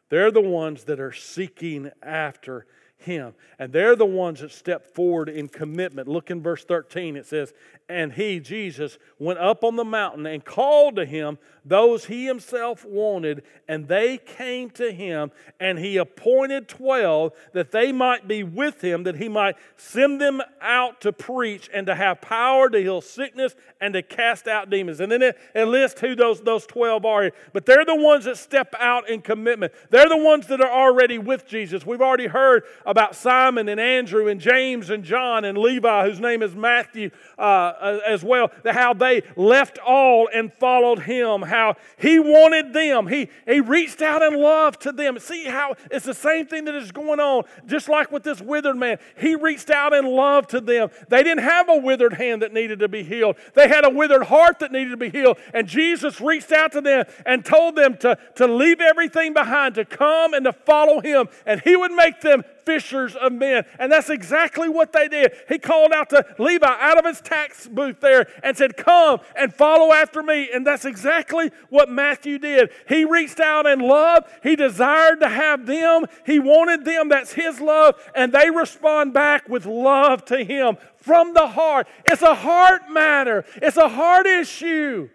They're 0.09 0.31
the 0.31 0.41
ones 0.41 0.83
that 0.83 0.99
are 0.99 1.13
seeking 1.13 1.89
after 2.01 2.67
him. 2.97 3.33
And 3.59 3.73
they're 3.73 3.95
the 3.95 4.05
ones 4.05 4.39
that 4.39 4.51
step 4.51 4.93
forward 4.93 5.29
in 5.29 5.47
commitment. 5.47 6.07
Look 6.07 6.31
in 6.31 6.41
verse 6.41 6.63
13. 6.63 7.15
It 7.15 7.25
says, 7.25 7.53
And 7.89 8.13
he, 8.13 8.39
Jesus, 8.39 8.97
went 9.19 9.39
up 9.39 9.63
on 9.63 9.75
the 9.75 9.85
mountain 9.85 10.25
and 10.25 10.43
called 10.43 10.95
to 10.95 11.05
him 11.05 11.37
those 11.65 12.05
he 12.05 12.25
himself 12.25 12.85
wanted, 12.85 13.43
and 13.67 13.87
they 13.87 14.17
came 14.17 14.69
to 14.71 14.91
him, 14.91 15.31
and 15.59 15.79
he 15.79 15.97
appointed 15.97 16.67
twelve 16.67 17.33
that 17.53 17.71
they 17.71 17.91
might 17.91 18.27
be 18.27 18.43
with 18.43 18.83
him, 18.83 19.03
that 19.03 19.15
he 19.15 19.29
might 19.29 19.55
send 19.77 20.19
them 20.19 20.41
out 20.61 21.01
to 21.01 21.13
preach 21.13 21.69
and 21.73 21.87
to 21.87 21.95
have 21.95 22.21
power 22.21 22.69
to 22.69 22.79
heal 22.79 23.01
sickness 23.01 23.55
and 23.79 23.93
to 23.93 24.01
cast 24.01 24.47
out 24.47 24.69
demons. 24.69 24.99
And 24.99 25.11
then 25.11 25.21
it, 25.21 25.37
it 25.53 25.65
lists 25.65 26.01
who 26.01 26.15
those, 26.15 26.41
those 26.41 26.65
12 26.65 27.05
are. 27.05 27.31
But 27.53 27.65
they're 27.65 27.85
the 27.85 27.95
ones 27.95 28.25
that 28.25 28.37
step 28.37 28.73
out 28.79 29.09
in 29.09 29.21
commitment. 29.21 29.73
They're 29.89 30.09
the 30.09 30.17
ones 30.17 30.47
that 30.47 30.61
are 30.61 30.71
already 30.71 31.17
with 31.17 31.47
Jesus. 31.47 31.85
We've 31.85 32.01
already 32.01 32.27
heard 32.27 32.63
about 32.85 33.15
Simon 33.15 33.69
and 33.69 33.79
Andrew 33.79 34.27
and 34.27 34.39
James 34.39 34.89
and 34.89 35.03
John 35.03 35.45
and 35.45 35.57
Levi, 35.57 36.07
whose 36.07 36.19
name 36.19 36.41
is 36.41 36.55
Matthew 36.55 37.11
uh, 37.37 37.99
as 38.05 38.23
well, 38.23 38.51
how 38.65 38.93
they 38.93 39.23
left 39.35 39.77
all 39.79 40.29
and 40.33 40.51
followed 40.53 40.99
him, 40.99 41.43
how 41.53 41.75
he 41.99 42.17
wanted 42.17 42.73
them. 42.73 43.05
He, 43.05 43.29
he 43.45 43.59
reached 43.59 44.01
out 44.01 44.23
in 44.23 44.41
love 44.41 44.79
to 44.79 44.91
them. 44.91 45.19
See 45.19 45.45
how 45.45 45.75
it's 45.91 46.03
the 46.05 46.13
same 46.15 46.47
thing 46.47 46.65
that 46.65 46.73
is 46.73 46.91
going 46.91 47.19
on, 47.19 47.43
just 47.67 47.87
like 47.87 48.11
with 48.11 48.23
this 48.23 48.41
withered 48.41 48.75
man. 48.75 48.97
He 49.17 49.35
reached 49.35 49.69
out 49.69 49.93
in 49.93 50.07
love 50.07 50.47
to 50.47 50.59
them. 50.59 50.89
They 51.09 51.21
didn't 51.21 51.43
have 51.43 51.69
a 51.69 51.77
withered 51.77 52.13
hand 52.13 52.41
that 52.41 52.53
needed 52.53 52.79
to 52.79 52.87
be 52.87 53.03
healed, 53.03 53.35
they 53.53 53.67
had 53.67 53.85
a 53.85 53.89
withered 53.89 54.23
heart 54.23 54.59
that 54.59 54.71
needed 54.71 54.89
to 54.89 54.97
be 54.97 55.11
healed. 55.11 55.37
And 55.53 55.67
Jesus 55.67 56.19
reached 56.19 56.51
out 56.51 56.71
to 56.71 56.81
them 56.81 57.05
and 57.23 57.45
told 57.45 57.75
them 57.75 57.97
to, 57.97 58.17
to 58.35 58.47
leave 58.47 58.81
everything 58.81 59.33
behind, 59.33 59.75
to 59.75 59.85
come 59.85 60.33
and 60.33 60.45
to 60.45 60.53
follow 60.53 61.01
him, 61.01 61.27
and 61.45 61.61
he 61.61 61.75
would 61.75 61.91
make 61.91 62.21
them 62.21 62.43
fishers 62.65 63.15
of 63.15 63.31
men. 63.31 63.65
And 63.79 63.91
that's 63.91 64.09
exactly 64.09 64.69
what 64.69 64.93
they 64.93 65.07
did. 65.07 65.33
He 65.47 65.59
called 65.59 65.91
out 65.93 66.09
to 66.11 66.25
Levi 66.39 66.65
out 66.65 66.97
of 66.97 67.05
his 67.05 67.21
tax 67.21 67.67
booth 67.67 67.99
there 67.99 68.27
and 68.43 68.55
said, 68.57 68.77
Come 68.77 69.19
and 69.35 69.53
follow 69.53 69.93
after 69.93 70.23
me. 70.23 70.49
And 70.53 70.65
that's 70.65 70.85
exactly 70.85 71.51
what 71.69 71.89
Matthew 71.89 72.39
did. 72.39 72.71
He 72.87 73.05
reached 73.05 73.39
out 73.39 73.65
in 73.65 73.79
love, 73.79 74.23
he 74.41 74.55
desired 74.55 75.19
to 75.21 75.29
have 75.29 75.65
them, 75.65 76.05
he 76.25 76.39
wanted 76.39 76.85
them. 76.85 77.09
That's 77.09 77.33
his 77.33 77.59
love. 77.59 77.95
And 78.15 78.31
they 78.31 78.49
respond 78.49 79.13
back 79.13 79.47
with 79.49 79.65
love 79.65 80.25
to 80.25 80.43
him 80.43 80.77
from 80.97 81.33
the 81.33 81.47
heart. 81.47 81.87
It's 82.05 82.21
a 82.21 82.35
heart 82.35 82.89
matter, 82.89 83.45
it's 83.55 83.77
a 83.77 83.89
heart 83.89 84.25
issue. 84.25 85.09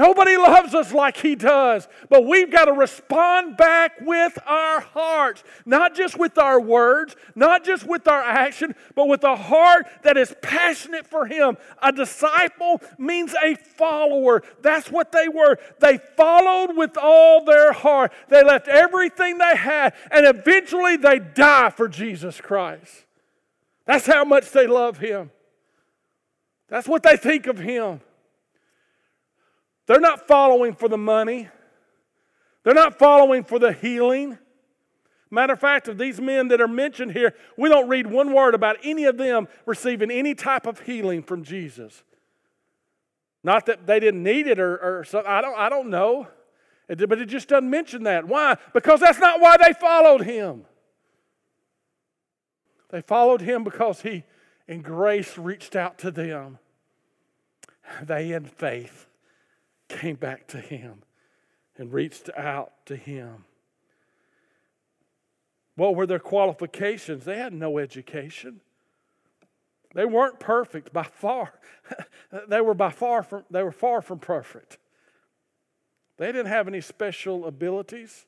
Nobody 0.00 0.38
loves 0.38 0.74
us 0.74 0.94
like 0.94 1.18
He 1.18 1.34
does, 1.34 1.86
but 2.08 2.24
we've 2.24 2.50
got 2.50 2.64
to 2.64 2.72
respond 2.72 3.58
back 3.58 4.00
with 4.00 4.38
our 4.46 4.80
hearts, 4.80 5.44
not 5.66 5.94
just 5.94 6.18
with 6.18 6.38
our 6.38 6.58
words, 6.58 7.16
not 7.34 7.66
just 7.66 7.86
with 7.86 8.08
our 8.08 8.22
action, 8.22 8.74
but 8.94 9.08
with 9.08 9.24
a 9.24 9.36
heart 9.36 9.86
that 10.02 10.16
is 10.16 10.34
passionate 10.40 11.06
for 11.06 11.26
Him. 11.26 11.58
A 11.82 11.92
disciple 11.92 12.80
means 12.96 13.34
a 13.44 13.54
follower. 13.56 14.42
That's 14.62 14.90
what 14.90 15.12
they 15.12 15.28
were. 15.28 15.58
They 15.80 15.98
followed 16.16 16.78
with 16.78 16.96
all 16.96 17.44
their 17.44 17.72
heart, 17.72 18.10
they 18.30 18.42
left 18.42 18.68
everything 18.68 19.36
they 19.36 19.54
had, 19.54 19.92
and 20.10 20.26
eventually 20.26 20.96
they 20.96 21.18
die 21.18 21.68
for 21.68 21.88
Jesus 21.88 22.40
Christ. 22.40 23.04
That's 23.84 24.06
how 24.06 24.24
much 24.24 24.50
they 24.50 24.66
love 24.66 24.96
Him. 24.96 25.30
That's 26.68 26.88
what 26.88 27.02
they 27.02 27.18
think 27.18 27.46
of 27.46 27.58
Him. 27.58 28.00
They're 29.86 30.00
not 30.00 30.26
following 30.28 30.74
for 30.74 30.88
the 30.88 30.98
money, 30.98 31.48
they're 32.64 32.74
not 32.74 32.98
following 32.98 33.44
for 33.44 33.58
the 33.58 33.72
healing. 33.72 34.38
Matter 35.32 35.52
of 35.52 35.60
fact, 35.60 35.86
of 35.86 35.96
these 35.96 36.20
men 36.20 36.48
that 36.48 36.60
are 36.60 36.66
mentioned 36.66 37.12
here, 37.12 37.34
we 37.56 37.68
don't 37.68 37.88
read 37.88 38.08
one 38.08 38.34
word 38.34 38.52
about 38.52 38.78
any 38.82 39.04
of 39.04 39.16
them 39.16 39.46
receiving 39.64 40.10
any 40.10 40.34
type 40.34 40.66
of 40.66 40.80
healing 40.80 41.22
from 41.22 41.44
Jesus. 41.44 42.02
Not 43.44 43.66
that 43.66 43.86
they 43.86 44.00
didn't 44.00 44.24
need 44.24 44.48
it 44.48 44.58
or, 44.58 44.76
or 44.76 45.04
something. 45.04 45.30
I 45.30 45.40
don't, 45.40 45.56
I 45.56 45.68
don't 45.68 45.88
know. 45.88 46.26
It, 46.88 47.08
but 47.08 47.20
it 47.20 47.26
just 47.26 47.48
doesn't 47.48 47.70
mention 47.70 48.02
that. 48.02 48.26
Why? 48.26 48.56
Because 48.74 48.98
that's 48.98 49.20
not 49.20 49.40
why 49.40 49.56
they 49.56 49.72
followed 49.72 50.22
him. 50.22 50.64
They 52.90 53.00
followed 53.00 53.40
him 53.40 53.62
because 53.62 54.02
he, 54.02 54.24
in 54.66 54.82
grace, 54.82 55.38
reached 55.38 55.76
out 55.76 55.98
to 55.98 56.10
them. 56.10 56.58
They, 58.02 58.32
in 58.32 58.44
faith, 58.44 59.06
came 59.90 60.16
back 60.16 60.46
to 60.48 60.58
him 60.58 61.02
and 61.76 61.92
reached 61.92 62.30
out 62.36 62.72
to 62.86 62.96
him. 62.96 63.44
What 65.76 65.94
were 65.94 66.06
their 66.06 66.18
qualifications? 66.18 67.24
They 67.24 67.38
had 67.38 67.52
no 67.52 67.78
education. 67.78 68.60
They 69.94 70.04
weren't 70.04 70.38
perfect 70.38 70.92
by 70.92 71.02
far. 71.02 71.52
they 72.48 72.60
were 72.60 72.74
by 72.74 72.90
far 72.90 73.22
from 73.22 73.44
they 73.50 73.62
were 73.62 73.72
far 73.72 74.02
from 74.02 74.18
perfect. 74.18 74.78
They 76.16 76.26
didn't 76.26 76.46
have 76.46 76.68
any 76.68 76.80
special 76.80 77.46
abilities. 77.46 78.26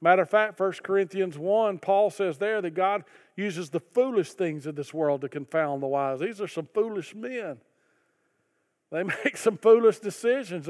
Matter 0.00 0.22
of 0.22 0.30
fact, 0.30 0.58
1 0.58 0.72
Corinthians 0.82 1.38
1, 1.38 1.78
Paul 1.78 2.10
says 2.10 2.38
there 2.38 2.60
that 2.60 2.74
God 2.74 3.04
uses 3.36 3.70
the 3.70 3.78
foolish 3.78 4.32
things 4.32 4.66
of 4.66 4.74
this 4.74 4.92
world 4.92 5.20
to 5.20 5.28
confound 5.28 5.80
the 5.80 5.86
wise. 5.86 6.18
These 6.18 6.40
are 6.40 6.48
some 6.48 6.66
foolish 6.74 7.14
men. 7.14 7.58
They 8.92 9.02
make 9.24 9.36
some 9.36 9.56
foolish 9.56 9.98
decisions 9.98 10.68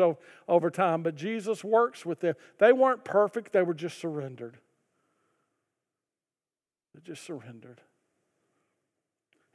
over 0.48 0.70
time, 0.70 1.02
but 1.02 1.16
Jesus 1.16 1.62
works 1.62 2.06
with 2.06 2.20
them. 2.20 2.36
They 2.58 2.72
weren't 2.72 3.04
perfect, 3.04 3.52
they 3.52 3.62
were 3.62 3.74
just 3.74 3.98
surrendered. 3.98 4.58
They 6.94 7.00
just 7.02 7.24
surrendered. 7.24 7.80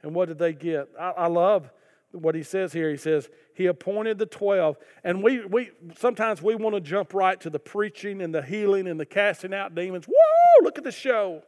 And 0.02 0.14
what 0.14 0.28
did 0.28 0.38
they 0.38 0.52
get? 0.52 0.88
I, 1.00 1.10
I 1.10 1.26
love 1.26 1.70
what 2.12 2.34
he 2.34 2.42
says 2.42 2.72
here. 2.72 2.90
He 2.90 2.96
says, 2.96 3.28
He 3.54 3.66
appointed 3.66 4.18
the 4.18 4.26
12. 4.26 4.76
And 5.02 5.22
we, 5.22 5.44
we 5.44 5.70
sometimes 5.96 6.42
we 6.42 6.54
want 6.54 6.74
to 6.74 6.80
jump 6.80 7.14
right 7.14 7.40
to 7.40 7.50
the 7.50 7.58
preaching 7.58 8.20
and 8.20 8.34
the 8.34 8.42
healing 8.42 8.86
and 8.86 8.98
the 8.98 9.06
casting 9.06 9.54
out 9.54 9.74
demons. 9.74 10.06
Whoa, 10.06 10.64
look 10.64 10.78
at 10.78 10.84
the 10.84 10.92
show. 10.92 11.42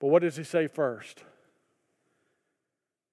But 0.00 0.08
what 0.08 0.22
does 0.22 0.36
he 0.36 0.44
say 0.44 0.68
first? 0.68 1.24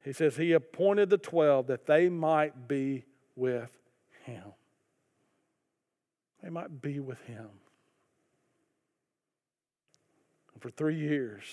He 0.06 0.14
says, 0.14 0.38
He 0.38 0.54
appointed 0.54 1.10
the 1.10 1.18
12 1.18 1.66
that 1.68 1.88
they 1.88 2.10
might 2.10 2.68
be 2.68 3.06
with 3.36 3.72
Him. 4.24 4.44
They 6.44 6.50
might 6.52 6.80
be 6.80 7.00
with 7.00 7.20
Him. 7.22 7.48
And 10.54 10.62
for 10.62 10.70
three 10.70 11.00
years, 11.00 11.44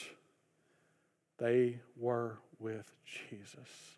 they 1.39 1.81
were 1.97 2.41
with 2.59 2.93
Jesus. 3.07 3.97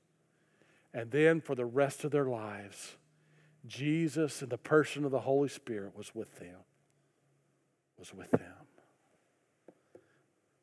And 0.94 1.10
then 1.10 1.40
for 1.40 1.56
the 1.56 1.66
rest 1.66 2.04
of 2.04 2.12
their 2.12 2.26
lives, 2.26 2.94
Jesus 3.66 4.40
in 4.40 4.50
the 4.50 4.56
person 4.56 5.04
of 5.04 5.10
the 5.10 5.20
Holy 5.20 5.48
Spirit 5.48 5.96
was 5.96 6.14
with 6.14 6.38
them. 6.38 6.60
Was 7.98 8.14
with 8.14 8.30
them. 8.30 8.52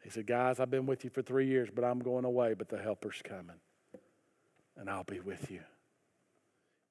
He 0.01 0.10
said, 0.10 0.27
Guys, 0.27 0.62
I've 0.62 0.71
been 0.71 0.86
with 0.86 1.04
you 1.04 1.10
for 1.10 1.21
three 1.21 1.47
years, 1.47 1.67
but 1.73 1.84
I'm 1.84 1.99
going 1.99 2.23
away, 2.23 2.54
but 2.54 2.69
the 2.69 2.77
helper's 2.77 3.21
coming. 3.21 3.58
And 4.82 4.89
I'll 4.89 5.04
be 5.04 5.20
with 5.20 5.52
you, 5.52 5.62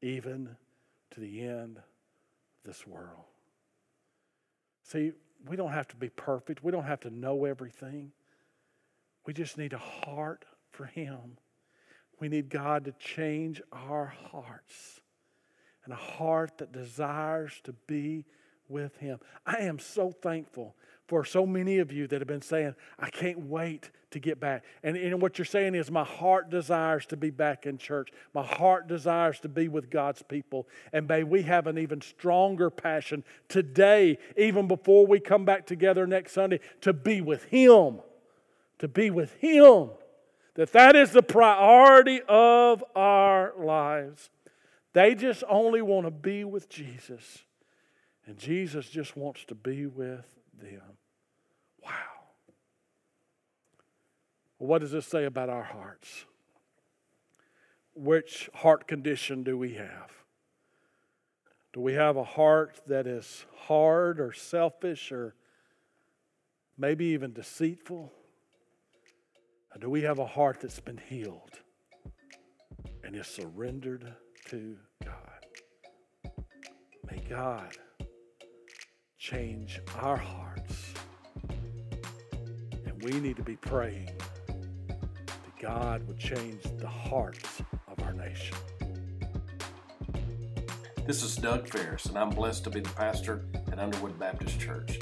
even 0.01 0.57
to 1.11 1.19
the 1.19 1.43
end 1.43 1.79
of 1.79 1.83
this 2.65 2.87
world. 2.87 3.25
See, 4.85 5.11
we 5.49 5.57
don't 5.57 5.73
have 5.73 5.89
to 5.89 5.97
be 5.97 6.09
perfect, 6.09 6.63
we 6.63 6.71
don't 6.71 6.85
have 6.85 7.01
to 7.01 7.11
know 7.11 7.47
everything. 7.47 8.13
We 9.27 9.33
just 9.33 9.59
need 9.59 9.73
a 9.73 9.79
heart 9.79 10.45
for 10.71 10.87
Him. 10.87 11.37
We 12.21 12.29
need 12.29 12.49
God 12.49 12.85
to 12.85 12.93
change 12.93 13.61
our 13.73 14.07
hearts 14.31 15.01
and 15.85 15.93
a 15.93 15.97
heart 15.97 16.59
that 16.59 16.71
desires 16.71 17.61
to 17.65 17.73
be 17.89 18.25
with 18.69 18.99
Him. 18.99 19.19
I 19.45 19.63
am 19.63 19.81
so 19.81 20.13
thankful 20.13 20.77
for 21.11 21.25
so 21.25 21.45
many 21.45 21.79
of 21.79 21.91
you 21.91 22.07
that 22.07 22.21
have 22.21 22.29
been 22.29 22.41
saying, 22.41 22.77
I 22.97 23.11
can't 23.11 23.41
wait 23.47 23.91
to 24.13 24.21
get 24.21 24.39
back. 24.39 24.63
And, 24.85 24.97
and 24.97 25.21
what 25.21 25.39
you're 25.39 25.45
saying 25.45 25.75
is, 25.75 25.91
my 25.91 26.05
heart 26.05 26.51
desires 26.51 27.05
to 27.07 27.17
be 27.17 27.31
back 27.31 27.67
in 27.67 27.79
church. 27.79 28.11
My 28.33 28.45
heart 28.45 28.87
desires 28.87 29.41
to 29.41 29.49
be 29.49 29.67
with 29.67 29.91
God's 29.91 30.23
people. 30.23 30.69
And 30.93 31.09
may 31.09 31.25
we 31.25 31.43
have 31.43 31.67
an 31.67 31.79
even 31.79 32.01
stronger 32.01 32.71
passion 32.71 33.25
today, 33.49 34.19
even 34.37 34.69
before 34.69 35.05
we 35.05 35.19
come 35.19 35.45
back 35.45 35.67
together 35.67 36.07
next 36.07 36.31
Sunday, 36.31 36.61
to 36.83 36.93
be 36.93 37.21
with 37.21 37.43
Him. 37.47 37.99
To 38.79 38.87
be 38.87 39.11
with 39.11 39.35
Him. 39.35 39.91
That 40.55 40.71
that 40.75 40.95
is 40.95 41.11
the 41.11 41.25
priority 41.25 42.21
of 42.29 42.85
our 42.95 43.53
lives. 43.59 44.31
They 44.93 45.17
just 45.17 45.43
only 45.49 45.83
want 45.83 46.07
to 46.07 46.13
be 46.13 46.45
with 46.45 46.69
Jesus. 46.69 47.43
And 48.27 48.39
Jesus 48.39 48.89
just 48.89 49.17
wants 49.17 49.45
to 49.47 49.57
be 49.57 49.87
with 49.87 50.40
them. 50.61 50.97
Wow. 51.85 51.91
What 54.59 54.81
does 54.81 54.93
this 54.93 55.07
say 55.07 55.25
about 55.25 55.49
our 55.49 55.63
hearts? 55.63 56.25
Which 57.95 58.49
heart 58.55 58.87
condition 58.87 59.43
do 59.43 59.59
we 59.59 59.75
have? 59.75 60.13
Do 61.73 61.81
we 61.81 61.95
have 61.95 62.17
a 62.17 62.25
heart 62.25 62.81
that 62.87 63.07
is 63.07 63.45
hard 63.67 64.21
or 64.21 64.33
selfish 64.33 65.13
or 65.13 65.35
maybe 66.77 67.07
even 67.07 67.33
deceitful? 67.33 68.13
Or 69.73 69.79
do 69.81 69.89
we 69.89 70.03
have 70.03 70.19
a 70.19 70.27
heart 70.27 70.61
that's 70.61 70.81
been 70.81 70.99
healed 70.99 71.61
and 73.05 73.15
is 73.15 73.29
surrendered 73.29 74.13
to 74.49 74.77
God? 75.05 75.47
May 77.09 77.23
God 77.29 77.77
change 79.21 79.79
our 79.99 80.17
hearts. 80.17 80.95
And 82.87 83.05
we 83.05 83.21
need 83.21 83.37
to 83.37 83.43
be 83.43 83.55
praying 83.55 84.11
that 84.87 85.59
God 85.61 86.09
would 86.09 86.19
change 86.19 86.63
the 86.79 86.89
hearts 86.89 87.61
of 87.87 88.03
our 88.03 88.15
nation. 88.15 88.57
This 91.07 91.23
is 91.23 91.37
Doug 91.37 91.69
Ferris, 91.69 92.07
and 92.07 92.17
I'm 92.17 92.31
blessed 92.31 92.65
to 92.65 92.71
be 92.71 92.81
the 92.81 92.89
pastor 92.91 93.45
at 93.71 93.79
Underwood 93.79 94.19
Baptist 94.19 94.59
Church. 94.59 94.99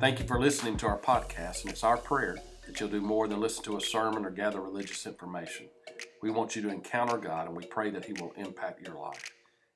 Thank 0.00 0.18
you 0.18 0.26
for 0.26 0.40
listening 0.40 0.76
to 0.78 0.86
our 0.86 0.98
podcast, 0.98 1.62
and 1.62 1.70
it's 1.70 1.84
our 1.84 1.96
prayer 1.96 2.38
that 2.66 2.80
you'll 2.80 2.88
do 2.88 3.00
more 3.00 3.28
than 3.28 3.40
listen 3.40 3.62
to 3.64 3.76
a 3.76 3.80
sermon 3.80 4.26
or 4.26 4.30
gather 4.30 4.60
religious 4.60 5.06
information. 5.06 5.68
We 6.22 6.32
want 6.32 6.56
you 6.56 6.62
to 6.62 6.70
encounter 6.70 7.18
God, 7.18 7.46
and 7.46 7.56
we 7.56 7.66
pray 7.66 7.90
that 7.90 8.04
He 8.04 8.14
will 8.14 8.32
impact 8.36 8.84
your 8.84 8.96
life. 8.96 9.30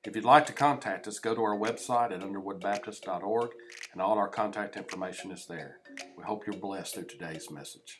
If 0.05 0.15
you'd 0.15 0.23
like 0.23 0.45
to 0.45 0.53
contact 0.53 1.07
us, 1.07 1.17
go 1.17 1.33
to 1.33 1.41
our 1.41 1.57
website 1.57 2.11
at 2.11 2.21
underwoodbaptist.org, 2.21 3.49
and 3.91 3.99
all 3.99 4.19
our 4.19 4.27
contact 4.27 4.77
information 4.77 5.31
is 5.31 5.47
there. 5.47 5.79
We 6.15 6.23
hope 6.23 6.45
you're 6.45 6.55
blessed 6.55 6.93
through 6.93 7.05
today's 7.05 7.49
message. 7.49 7.99